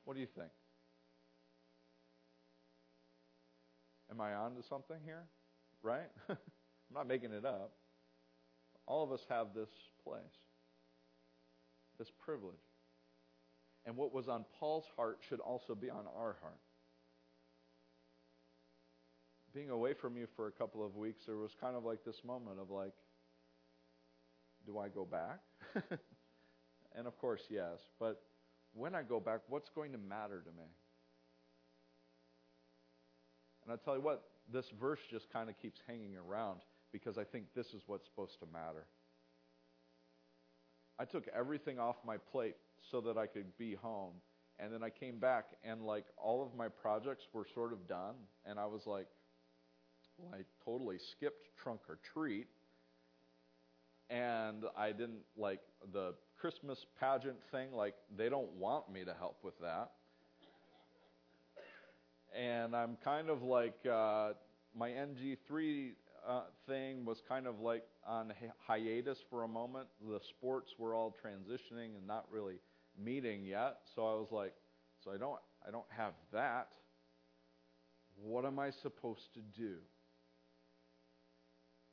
What 0.03 0.15
do 0.15 0.20
you 0.20 0.27
think? 0.27 0.50
Am 4.10 4.22
I 4.22 4.34
on 4.34 4.55
to 4.55 4.63
something 4.63 4.98
here? 5.03 5.24
Right? 5.82 6.10
I'm 6.29 6.38
not 6.94 7.08
making 7.08 7.32
it 7.32 7.46
up. 7.46 7.72
All 8.88 9.04
of 9.04 9.12
us 9.12 9.25
have 9.30 9.48
this 9.56 9.70
place, 10.04 10.22
this 11.98 12.12
privilege. 12.24 12.54
And 13.86 13.96
what 13.96 14.13
was 14.13 14.27
on 14.27 14.46
Paul's 14.60 14.86
heart 14.96 15.20
should 15.27 15.39
also 15.39 15.75
be 15.75 15.89
on 15.89 16.06
our 16.18 16.38
heart. 16.42 16.60
Being 19.54 19.70
away 19.70 19.94
from 19.94 20.18
you 20.18 20.27
for 20.36 20.48
a 20.48 20.51
couple 20.51 20.86
of 20.86 20.96
weeks, 20.96 21.24
there 21.25 21.38
was 21.38 21.51
kind 21.60 21.75
of 21.75 21.86
like 21.86 22.04
this 22.04 22.24
moment 22.25 22.60
of 22.60 22.70
like, 22.70 22.94
do 24.65 24.80
I 24.80 24.89
go 24.89 25.06
back? 25.06 25.39
and 26.96 27.08
of 27.08 27.18
course, 27.20 27.44
yes. 27.50 27.80
But 28.00 28.22
when 28.74 28.96
I 28.96 29.04
go 29.04 29.20
back, 29.20 29.42
what's 29.48 29.70
going 29.70 29.92
to 29.94 29.98
matter 29.98 30.42
to 30.42 30.51
me? 30.51 30.68
And 33.63 33.74
I 33.74 33.84
tell 33.84 33.96
you 33.96 34.01
what, 34.01 34.24
this 34.51 34.65
verse 34.80 35.00
just 35.10 35.32
kind 35.32 35.50
of 35.50 35.58
keeps 35.60 35.80
hanging 35.88 36.15
around 36.18 36.60
because 36.96 37.18
I 37.18 37.25
think 37.25 37.48
this 37.54 37.68
is 37.74 37.82
what's 37.88 38.06
supposed 38.06 38.40
to 38.40 38.46
matter. 38.54 38.86
I 40.98 41.04
took 41.04 41.25
everything 41.38 41.78
off 41.78 41.98
my 42.06 42.16
plate 42.16 42.56
so 42.90 43.02
that 43.02 43.18
I 43.18 43.28
could 43.28 43.58
be 43.58 43.75
home. 43.75 44.14
And 44.60 44.72
then 44.72 44.82
I 44.82 44.90
came 44.90 45.20
back 45.20 45.48
and 45.66 45.82
like 45.82 46.06
all 46.16 46.42
of 46.42 46.56
my 46.56 46.70
projects 46.70 47.25
were 47.34 47.46
sort 47.54 47.74
of 47.74 47.86
done. 47.86 48.16
And 48.46 48.58
I 48.58 48.66
was 48.66 48.84
like, 48.86 49.08
well, 50.18 50.34
I 50.34 50.44
totally 50.64 50.96
skipped 51.12 51.50
trunk 51.62 51.82
or 51.90 52.00
treat. 52.14 52.48
And 54.10 54.64
I 54.78 54.94
didn't 54.94 55.25
like 55.36 55.60
the 55.92 56.14
Christmas 56.40 56.86
pageant 56.98 57.40
thing, 57.52 57.74
like 57.74 57.96
they 58.16 58.30
don't 58.30 58.52
want 58.54 58.90
me 58.90 59.04
to 59.04 59.14
help 59.14 59.40
with 59.44 59.60
that. 59.60 59.92
And 62.34 62.74
I'm 62.74 62.96
kind 63.04 63.30
of 63.30 63.42
like 63.44 63.86
uh, 63.86 64.34
my 64.78 64.92
NG3 64.92 65.92
uh, 66.27 66.41
thing 66.67 67.05
was 67.05 67.22
kind 67.27 67.48
of 67.48 67.60
like 67.60 67.84
on 68.05 68.34
hiatus 68.67 69.17
for 69.29 69.44
a 69.44 69.48
moment. 69.48 69.88
The 70.08 70.20
sports 70.29 70.72
were 70.77 70.96
all 70.96 71.15
transitioning 71.24 71.96
and 71.98 72.08
not 72.08 72.25
really 72.32 72.55
meeting 73.01 73.46
yet. 73.46 73.77
So 73.96 74.01
I 74.01 74.13
was 74.15 74.29
like, 74.32 74.53
so 75.03 75.12
I 75.12 75.17
don't 75.17 75.39
I 75.67 75.72
don't 75.72 75.86
have 75.89 76.13
that. 76.34 76.70
What 78.22 78.46
am 78.46 78.60
I 78.60 78.72
supposed 78.82 79.34
to 79.34 79.41
do? 79.60 79.75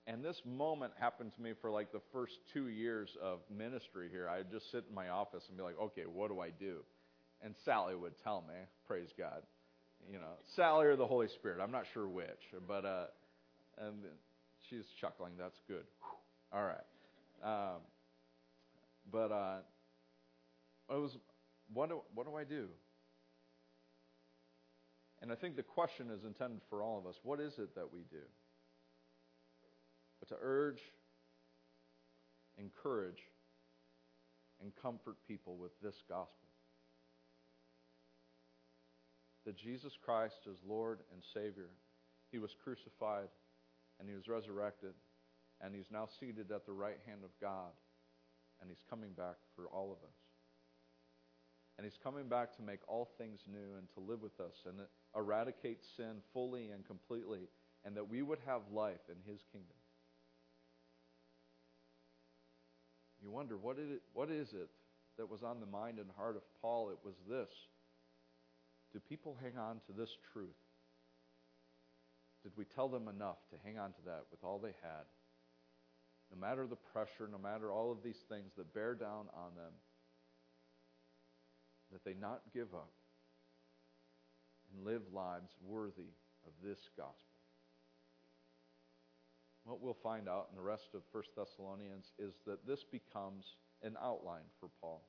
And 0.07 0.25
this 0.25 0.41
moment 0.45 0.93
happened 0.99 1.33
to 1.37 1.43
me 1.43 1.53
for 1.61 1.71
like 1.71 1.93
the 1.93 2.01
first 2.13 2.33
two 2.53 2.69
years 2.69 3.09
of 3.23 3.39
ministry 3.57 4.09
here. 4.11 4.29
I'd 4.29 4.51
just 4.51 4.71
sit 4.73 4.85
in 4.89 4.95
my 4.95 5.11
office 5.11 5.45
and 5.49 5.57
be 5.57 5.63
like, 5.63 5.79
okay, 5.81 6.03
what 6.13 6.29
do 6.29 6.41
I 6.41 6.51
do? 6.51 6.79
And 7.41 7.55
Sally 7.65 7.95
would 7.95 8.15
tell 8.25 8.41
me, 8.41 8.55
praise 8.87 9.09
God. 9.17 9.43
You 10.11 10.19
know, 10.19 10.35
Sally 10.57 10.87
or 10.87 10.97
the 10.97 11.07
Holy 11.07 11.29
Spirit. 11.29 11.61
I'm 11.63 11.71
not 11.71 11.85
sure 11.95 12.09
which. 12.09 12.27
But, 12.67 12.85
uh, 12.85 13.07
and 13.79 14.05
she's 14.69 14.85
chuckling. 15.01 15.33
That's 15.39 15.61
good. 15.69 15.85
All 16.53 16.65
right. 16.65 16.85
Um, 17.43 17.81
but, 19.11 19.33
uh, 19.33 19.59
it 20.91 21.01
was, 21.01 21.17
what 21.73 21.89
do, 21.89 22.01
what 22.15 22.27
do 22.27 22.35
I 22.37 22.45
do? 22.45 22.69
And 25.21 25.33
I 25.33 25.35
think 25.35 25.57
the 25.57 25.63
question 25.63 26.11
is 26.11 26.25
intended 26.25 26.61
for 26.69 26.83
all 26.83 26.99
of 26.99 27.07
us. 27.07 27.17
What 27.23 27.41
is 27.41 27.55
it 27.59 27.75
that 27.75 27.93
we 27.93 28.01
do? 28.11 28.25
but 30.23 30.29
to 30.29 30.41
urge, 30.41 30.81
encourage, 32.57 33.19
and 34.63 34.71
comfort 34.81 35.17
people 35.27 35.57
with 35.57 35.73
this 35.83 35.97
gospel. 36.09 36.47
That 39.45 39.59
Jesus 39.59 39.93
Christ 40.05 40.47
is 40.47 40.59
Lord 40.65 41.01
and 41.13 41.21
Savior. 41.35 41.71
He 42.31 42.39
was 42.39 42.51
crucified 42.63 43.27
and 43.99 44.09
he 44.09 44.15
was 44.15 44.29
resurrected 44.29 44.95
and 45.61 45.75
he's 45.75 45.91
now 45.91 46.09
seated 46.21 46.51
at 46.51 46.67
the 46.67 46.73
right 46.73 46.99
hand 47.07 47.21
of 47.25 47.31
God 47.41 47.73
and 48.61 48.71
he's 48.71 48.83
coming 48.89 49.13
back 49.13 49.37
for 49.55 49.67
all 49.69 49.93
of 49.93 49.99
us. 50.07 50.15
And 51.79 51.85
he's 51.85 51.99
coming 52.03 52.29
back 52.29 52.55
to 52.57 52.63
make 52.63 52.81
all 52.87 53.09
things 53.19 53.41
new 53.47 53.77
and 53.79 53.89
to 53.95 54.01
live 54.01 54.23
with 54.23 54.39
us 54.41 54.55
and 54.67 54.79
eradicate 55.17 55.81
sin 55.97 56.21
fully 56.33 56.71
and 56.71 56.87
completely 56.87 57.49
and 57.85 57.97
that 57.97 58.09
we 58.09 58.23
would 58.23 58.39
have 58.47 58.63
life 58.73 59.01
in 59.09 59.17
his 59.31 59.41
kingdom. 59.53 59.77
You 63.23 63.31
wonder, 63.31 63.57
what 63.57 63.79
it, 63.79 64.03
what 64.13 64.31
is 64.31 64.53
it 64.53 64.69
that 65.17 65.31
was 65.31 65.43
on 65.43 65.61
the 65.61 65.67
mind 65.67 65.99
and 65.99 66.11
heart 66.17 66.37
of 66.37 66.43
Paul? 66.61 66.91
It 66.91 66.99
was 67.05 67.15
this. 67.29 67.51
Do 68.93 69.01
people 69.09 69.37
hang 69.41 69.57
on 69.57 69.81
to 69.87 69.93
this 69.97 70.11
truth? 70.33 70.51
Did 72.43 72.53
we 72.57 72.65
tell 72.65 72.89
them 72.89 73.09
enough 73.09 73.39
to 73.51 73.57
hang 73.65 73.79
on 73.79 73.93
to 73.93 74.03
that 74.07 74.25
with 74.31 74.43
all 74.43 74.59
they 74.59 74.75
had? 74.83 75.07
No 76.33 76.41
matter 76.41 76.67
the 76.67 76.77
pressure, 76.77 77.29
no 77.31 77.39
matter 77.39 77.71
all 77.71 77.93
of 77.93 78.03
these 78.03 78.25
things 78.29 78.53
that 78.57 78.75
bear 78.75 78.95
down 78.95 79.27
on 79.35 79.55
them, 79.55 79.73
that 81.93 82.05
they 82.05 82.15
not 82.15 82.41
give 82.55 82.75
up 82.75 82.91
and 84.73 84.85
live 84.85 85.03
lives 85.13 85.53
worthy 85.63 86.15
of 86.47 86.53
this 86.65 86.79
gospel. 86.97 87.17
What 89.65 89.81
we'll 89.81 89.95
find 89.95 90.29
out 90.29 90.49
in 90.51 90.57
the 90.57 90.63
rest 90.63 90.89
of 90.95 91.03
1 91.13 91.23
Thessalonians 91.37 92.13
is 92.19 92.35
that 92.47 92.67
this 92.67 92.83
becomes 92.83 93.45
an 93.83 93.97
outline 94.03 94.49
for 94.59 94.69
Paul. 94.81 95.03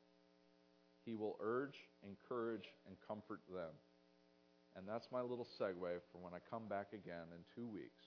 He 1.06 1.16
will 1.16 1.38
urge, 1.42 1.80
encourage, 2.08 2.70
and 2.88 2.96
comfort 3.08 3.42
them. 3.52 3.72
And 4.76 4.88
that's 4.88 5.08
my 5.12 5.22
little 5.22 5.48
segue 5.60 6.02
for 6.12 6.18
when 6.20 6.34
I 6.34 6.40
come 6.50 6.68
back 6.68 6.94
again 6.94 7.30
in 7.32 7.44
two 7.56 7.68
weeks. 7.68 8.04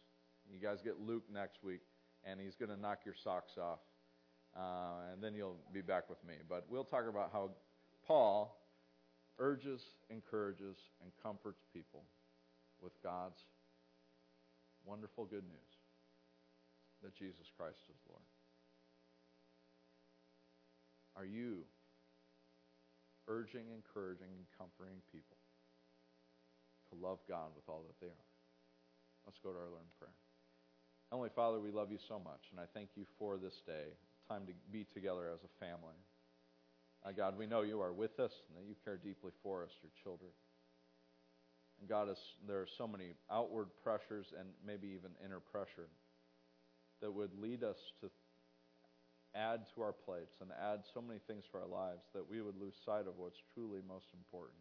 You 0.51 0.59
guys 0.61 0.79
get 0.83 1.01
Luke 1.01 1.25
next 1.33 1.63
week, 1.63 1.81
and 2.25 2.41
he's 2.41 2.55
going 2.55 2.71
to 2.71 2.81
knock 2.81 3.01
your 3.05 3.15
socks 3.15 3.53
off. 3.59 3.81
Uh, 4.57 5.13
and 5.13 5.23
then 5.23 5.35
you'll 5.35 5.59
be 5.73 5.83
back 5.83 6.09
with 6.09 6.23
me. 6.27 6.35
But 6.49 6.67
we'll 6.69 6.85
talk 6.85 7.05
about 7.09 7.31
how 7.33 7.51
Paul 8.07 8.57
urges, 9.39 9.83
encourages, 10.09 10.77
and 11.03 11.13
comforts 11.23 11.63
people 11.73 12.05
with 12.81 12.93
God's 13.03 13.45
wonderful 14.85 15.25
good 15.25 15.45
news 15.45 15.73
that 17.03 17.15
Jesus 17.15 17.51
Christ 17.57 17.79
is 17.91 18.01
Lord? 18.09 18.23
Are 21.17 21.27
you 21.27 21.65
urging, 23.29 23.67
encouraging, 23.75 24.29
and 24.37 24.47
comforting 24.57 25.03
people 25.13 25.37
love 27.01 27.19
God 27.29 27.55
with 27.55 27.69
all 27.69 27.85
that 27.87 27.99
they 28.01 28.11
are? 28.11 28.29
Let's 29.27 29.39
go 29.43 29.51
to 29.51 29.59
our 29.59 29.67
in 29.67 29.91
prayer. 29.99 30.15
Heavenly 31.11 31.31
Father, 31.35 31.61
we 31.61 31.71
love 31.71 31.91
you 31.91 31.99
so 32.09 32.19
much, 32.19 32.51
and 32.51 32.59
I 32.59 32.67
thank 32.75 32.91
you 32.97 33.07
for 33.19 33.39
this 33.39 33.63
day, 33.67 33.95
time 34.29 34.47
to 34.47 34.53
be 34.73 34.87
together 34.93 35.31
as 35.33 35.41
a 35.43 35.53
family. 35.63 35.95
Uh, 37.07 37.13
God, 37.13 37.39
we 37.39 37.47
know 37.47 37.63
you 37.63 37.81
are 37.81 37.93
with 37.93 38.19
us 38.19 38.33
and 38.49 38.59
that 38.59 38.69
you 38.69 38.75
care 38.85 38.97
deeply 38.97 39.31
for 39.43 39.63
us, 39.63 39.71
your 39.83 39.95
children. 40.03 40.31
And 41.79 41.89
God, 41.89 42.11
is, 42.11 42.19
there 42.49 42.59
are 42.59 42.71
so 42.79 42.89
many 42.89 43.15
outward 43.31 43.69
pressures 43.85 44.27
and 44.39 44.49
maybe 44.67 44.89
even 44.89 45.11
inner 45.25 45.39
pressure 45.39 45.87
that 47.01 47.13
would 47.13 47.31
lead 47.39 47.63
us 47.63 47.79
to 48.01 48.11
add 49.37 49.61
to 49.75 49.83
our 49.83 49.93
plates 49.93 50.35
and 50.41 50.51
add 50.51 50.81
so 50.95 51.01
many 51.01 51.21
things 51.29 51.45
to 51.53 51.59
our 51.59 51.69
lives 51.69 52.03
that 52.15 52.29
we 52.29 52.41
would 52.41 52.59
lose 52.59 52.75
sight 52.85 53.07
of 53.07 53.15
what's 53.19 53.39
truly 53.55 53.79
most 53.87 54.07
important. 54.17 54.59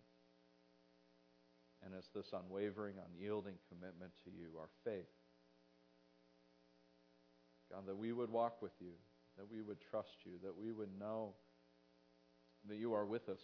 And 1.85 1.93
it's 1.93 2.09
this 2.09 2.33
unwavering, 2.33 2.95
unyielding 2.97 3.55
commitment 3.69 4.11
to 4.25 4.31
you, 4.31 4.57
our 4.57 4.69
faith. 4.83 5.05
God, 7.71 7.85
that 7.87 7.97
we 7.97 8.11
would 8.11 8.31
walk 8.31 8.61
with 8.61 8.73
you, 8.79 8.97
that 9.37 9.45
we 9.49 9.61
would 9.61 9.77
trust 9.91 10.25
you, 10.25 10.33
that 10.43 10.55
we 10.57 10.71
would 10.71 10.89
know 10.99 11.33
that 12.67 12.77
you 12.77 12.93
are 12.93 13.05
with 13.05 13.29
us. 13.29 13.41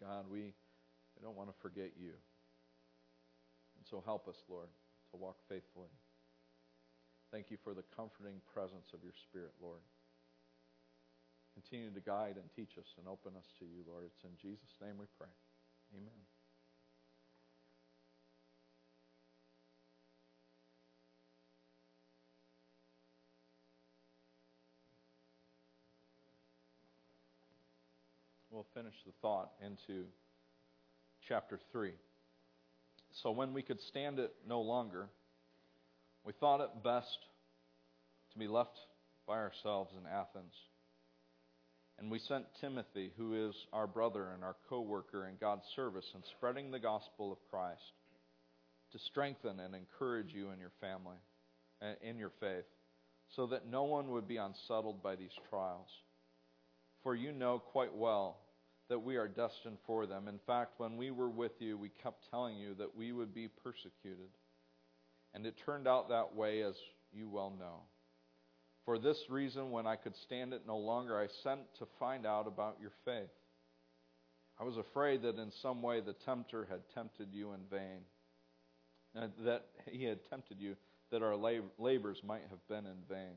God, 0.00 0.26
we, 0.30 0.54
we 1.16 1.20
don't 1.22 1.36
want 1.36 1.48
to 1.48 1.54
forget 1.60 1.92
you. 1.98 2.14
And 3.78 3.84
so 3.90 4.02
help 4.04 4.28
us, 4.28 4.36
Lord, 4.48 4.68
to 5.10 5.16
walk 5.16 5.36
faithfully. 5.48 5.90
Thank 7.32 7.50
you 7.50 7.56
for 7.64 7.74
the 7.74 7.84
comforting 7.96 8.40
presence 8.54 8.94
of 8.94 9.02
your 9.02 9.14
Spirit, 9.28 9.52
Lord. 9.60 9.82
Continue 11.54 11.90
to 11.90 12.00
guide 12.00 12.36
and 12.36 12.46
teach 12.54 12.78
us 12.78 12.94
and 12.98 13.08
open 13.08 13.32
us 13.36 13.48
to 13.58 13.64
you, 13.64 13.82
Lord. 13.88 14.04
It's 14.06 14.22
in 14.24 14.36
Jesus' 14.36 14.76
name 14.80 14.98
we 14.98 15.06
pray. 15.18 15.32
Amen. 15.96 16.35
We'll 28.56 28.64
finish 28.72 28.94
the 29.04 29.12
thought 29.20 29.50
into 29.62 30.04
chapter 31.28 31.60
3. 31.72 31.90
So, 33.22 33.30
when 33.30 33.52
we 33.52 33.60
could 33.60 33.78
stand 33.82 34.18
it 34.18 34.32
no 34.48 34.62
longer, 34.62 35.10
we 36.24 36.32
thought 36.40 36.62
it 36.62 36.82
best 36.82 37.18
to 38.32 38.38
be 38.38 38.48
left 38.48 38.78
by 39.28 39.34
ourselves 39.34 39.92
in 39.94 40.10
Athens. 40.10 40.54
And 41.98 42.10
we 42.10 42.18
sent 42.18 42.46
Timothy, 42.58 43.10
who 43.18 43.46
is 43.46 43.54
our 43.74 43.86
brother 43.86 44.28
and 44.32 44.42
our 44.42 44.56
co 44.70 44.80
worker 44.80 45.28
in 45.28 45.34
God's 45.38 45.66
service 45.76 46.06
in 46.14 46.22
spreading 46.38 46.70
the 46.70 46.78
gospel 46.78 47.30
of 47.30 47.38
Christ, 47.50 47.92
to 48.92 48.98
strengthen 48.98 49.60
and 49.60 49.74
encourage 49.74 50.32
you 50.32 50.48
and 50.48 50.58
your 50.58 50.72
family, 50.80 51.18
uh, 51.82 51.92
in 52.00 52.16
your 52.16 52.32
faith, 52.40 52.64
so 53.34 53.48
that 53.48 53.68
no 53.68 53.84
one 53.84 54.08
would 54.12 54.26
be 54.26 54.38
unsettled 54.38 55.02
by 55.02 55.14
these 55.14 55.36
trials. 55.50 55.88
For 57.02 57.14
you 57.14 57.32
know 57.32 57.58
quite 57.58 57.94
well 57.94 58.38
that 58.88 59.00
we 59.00 59.16
are 59.16 59.28
destined 59.28 59.78
for 59.86 60.06
them. 60.06 60.28
In 60.28 60.38
fact, 60.46 60.74
when 60.78 60.96
we 60.96 61.10
were 61.10 61.28
with 61.28 61.60
you, 61.60 61.76
we 61.76 61.90
kept 62.02 62.30
telling 62.30 62.56
you 62.56 62.74
that 62.74 62.96
we 62.96 63.12
would 63.12 63.34
be 63.34 63.48
persecuted. 63.48 64.30
And 65.34 65.44
it 65.44 65.54
turned 65.64 65.88
out 65.88 66.08
that 66.08 66.34
way, 66.34 66.62
as 66.62 66.74
you 67.12 67.28
well 67.28 67.52
know. 67.58 67.80
For 68.84 68.98
this 68.98 69.18
reason, 69.28 69.72
when 69.72 69.86
I 69.86 69.96
could 69.96 70.14
stand 70.16 70.52
it 70.52 70.62
no 70.66 70.76
longer, 70.76 71.18
I 71.18 71.26
sent 71.42 71.60
to 71.80 71.86
find 71.98 72.24
out 72.24 72.46
about 72.46 72.76
your 72.80 72.92
faith. 73.04 73.30
I 74.58 74.64
was 74.64 74.76
afraid 74.76 75.22
that 75.22 75.36
in 75.36 75.50
some 75.60 75.82
way 75.82 76.00
the 76.00 76.14
tempter 76.24 76.66
had 76.70 76.80
tempted 76.94 77.28
you 77.32 77.52
in 77.52 77.60
vain, 77.70 78.00
and 79.14 79.32
that 79.44 79.66
he 79.90 80.04
had 80.04 80.20
tempted 80.30 80.60
you, 80.60 80.76
that 81.10 81.22
our 81.22 81.36
labors 81.36 82.22
might 82.24 82.44
have 82.50 82.66
been 82.68 82.86
in 82.86 82.98
vain. 83.08 83.34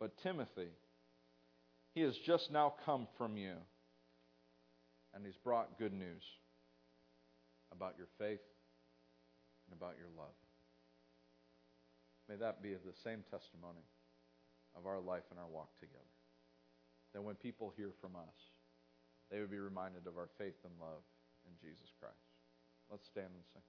But 0.00 0.16
Timothy, 0.22 0.70
he 1.96 2.02
has 2.02 2.14
just 2.18 2.52
now 2.52 2.74
come 2.84 3.08
from 3.16 3.38
you, 3.38 3.56
and 5.14 5.24
he's 5.24 5.40
brought 5.42 5.78
good 5.78 5.94
news 5.94 6.22
about 7.72 7.94
your 7.96 8.08
faith 8.18 8.44
and 9.64 9.72
about 9.72 9.94
your 9.96 10.12
love. 10.14 10.36
May 12.28 12.36
that 12.36 12.62
be 12.62 12.74
the 12.74 12.92
same 13.02 13.24
testimony 13.30 13.80
of 14.76 14.84
our 14.84 15.00
life 15.00 15.24
and 15.30 15.40
our 15.40 15.48
walk 15.48 15.70
together. 15.80 16.12
That 17.14 17.22
when 17.22 17.34
people 17.34 17.72
hear 17.78 17.92
from 18.02 18.14
us, 18.14 18.36
they 19.30 19.40
would 19.40 19.50
be 19.50 19.58
reminded 19.58 20.06
of 20.06 20.18
our 20.18 20.28
faith 20.36 20.60
and 20.64 20.74
love 20.78 21.00
in 21.46 21.56
Jesus 21.66 21.88
Christ. 21.98 22.28
Let's 22.90 23.06
stand 23.06 23.32
and 23.32 23.44
sing. 23.54 23.62